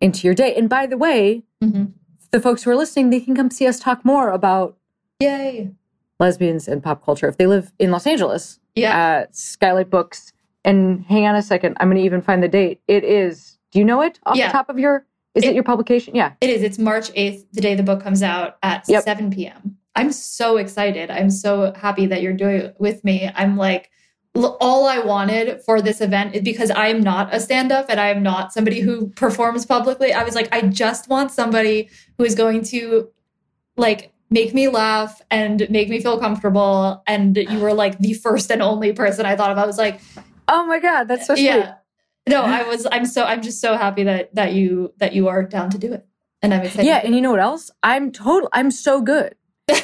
[0.00, 1.84] into your day, and by the way, hmm
[2.32, 4.76] the folks who are listening, they can come see us talk more about
[5.20, 5.70] Yay!
[6.18, 10.32] lesbians and pop culture if they live in Los Angeles Yeah, at Skylight Books.
[10.66, 12.82] And hang on a second, I'm going to even find the date.
[12.86, 13.56] It is.
[13.72, 14.48] Do you know it off Yeah.
[14.48, 15.06] the top of your?
[15.34, 16.14] Is it, It- your publication?
[16.14, 16.32] Yeah.
[16.42, 16.62] it is.
[16.62, 19.02] It's March eighth, the day the book comes out at Yep.
[19.04, 19.76] seven p.m.
[19.96, 21.10] I'm so excited.
[21.10, 23.30] I'm so happy that you're doing it with me.
[23.34, 23.90] I'm like.
[24.36, 27.98] All I wanted for this event is because I am not a stand up and
[27.98, 30.12] I am not somebody who performs publicly.
[30.12, 33.08] I was like, I just want somebody who is going to
[33.76, 37.02] like make me laugh and make me feel comfortable.
[37.06, 39.58] And you were like the first and only person I thought of.
[39.58, 40.00] I was like,
[40.48, 41.44] Oh my God, that's so sweet.
[41.44, 41.74] yeah.
[42.28, 45.42] No, I was I'm so I'm just so happy that that you that you are
[45.42, 46.06] down to do it.
[46.42, 46.86] And I'm excited.
[46.86, 47.70] Yeah, and you know what else?
[47.82, 48.48] I'm total.
[48.52, 49.34] I'm so good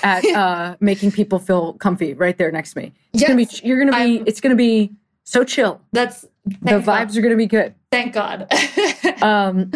[0.02, 2.92] at uh, making people feel comfy right there next to me.
[3.12, 3.48] It's gonna be.
[3.62, 4.18] You're gonna be.
[4.18, 4.92] I'm- it's gonna be
[5.24, 5.80] so chill.
[5.92, 7.16] That's the vibes God.
[7.16, 7.74] are gonna be good.
[7.90, 8.46] Thank God.
[9.22, 9.72] Um,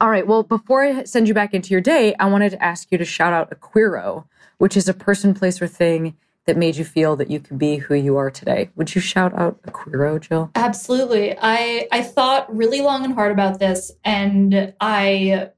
[0.00, 0.26] all right.
[0.26, 3.04] Well, before I send you back into your day, I wanted to ask you to
[3.04, 4.24] shout out a queero,
[4.58, 7.76] which is a person, place, or thing that made you feel that you could be
[7.76, 8.70] who you are today.
[8.76, 10.50] Would you shout out a queero, Jill?
[10.54, 11.36] Absolutely.
[11.38, 15.50] I I thought really long and hard about this and I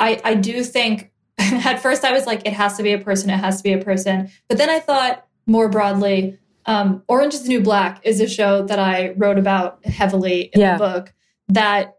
[0.00, 3.30] I I do think at first I was like it has to be a person,
[3.30, 4.28] it has to be a person.
[4.48, 8.64] But then I thought more broadly um Orange is the New Black is a show
[8.66, 10.78] that I wrote about heavily in Yeah.
[10.78, 11.12] the book
[11.48, 11.94] that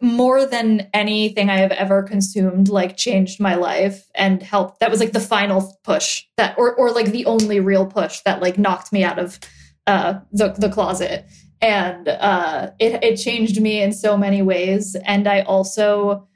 [0.00, 4.80] more than anything I have ever consumed, like changed my life and helped.
[4.80, 8.40] That was like the final push that, or or like the only real push that
[8.40, 9.38] like knocked me out of
[9.86, 11.26] uh, the the closet,
[11.60, 14.96] and uh, it it changed me in so many ways.
[15.04, 16.26] And I also,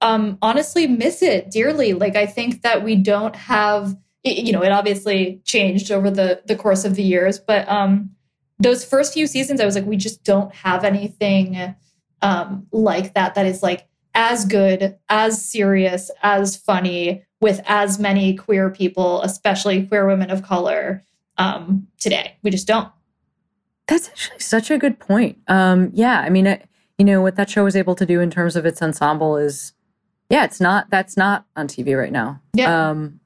[0.00, 1.92] um, honestly, miss it dearly.
[1.92, 6.56] Like I think that we don't have, you know, it obviously changed over the the
[6.56, 8.10] course of the years, but um,
[8.58, 11.74] those first few seasons, I was like, we just don't have anything
[12.22, 18.34] um, like that that is like as good, as serious, as funny with as many
[18.34, 21.04] queer people, especially queer women of color
[21.38, 22.36] um, today.
[22.42, 22.88] We just don't.
[23.86, 25.38] That's actually such a good point.
[25.48, 26.68] Um, yeah, I mean, it,
[26.98, 29.72] you know what that show was able to do in terms of its ensemble is,
[30.28, 32.40] yeah, it's not that's not on TV right now.
[32.52, 32.90] Yeah.
[32.90, 33.20] Um,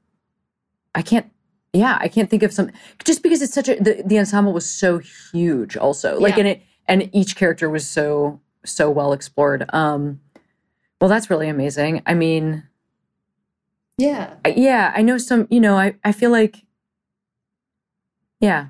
[0.93, 1.29] I can't.
[1.73, 2.71] Yeah, I can't think of some
[3.03, 5.75] just because it's such a the, the ensemble was so huge.
[5.75, 6.39] Also, like Yeah.
[6.41, 9.65] in it, and each character was so so well explored.
[9.73, 10.19] Um,
[10.99, 12.01] well, that's really amazing.
[12.05, 12.63] I mean,
[13.97, 14.33] Yeah.
[14.45, 15.47] Yeah, I know some.
[15.49, 16.57] You know, I I feel like,
[18.39, 18.67] yeah,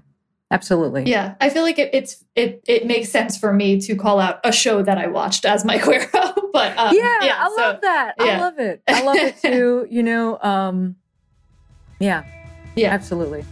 [0.51, 1.03] absolutely.
[1.05, 1.35] Yeah.
[1.41, 4.51] I feel like it, it's it it makes sense for me to call out a
[4.51, 6.07] show that I watched as my queer.
[6.11, 8.15] but um, yeah, I so- love that.
[8.19, 8.81] I love it.
[8.87, 9.87] I love it too.
[9.89, 10.95] You know, um,
[11.99, 12.23] yeah,
[12.75, 12.91] Yeah.
[12.91, 13.45] absolutely.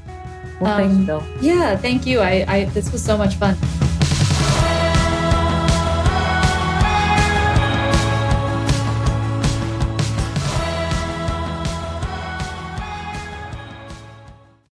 [0.61, 1.23] Well, Um, thanks, Bill.
[1.41, 2.19] Yeah, thank you.
[2.19, 3.55] I, I this was so much fun.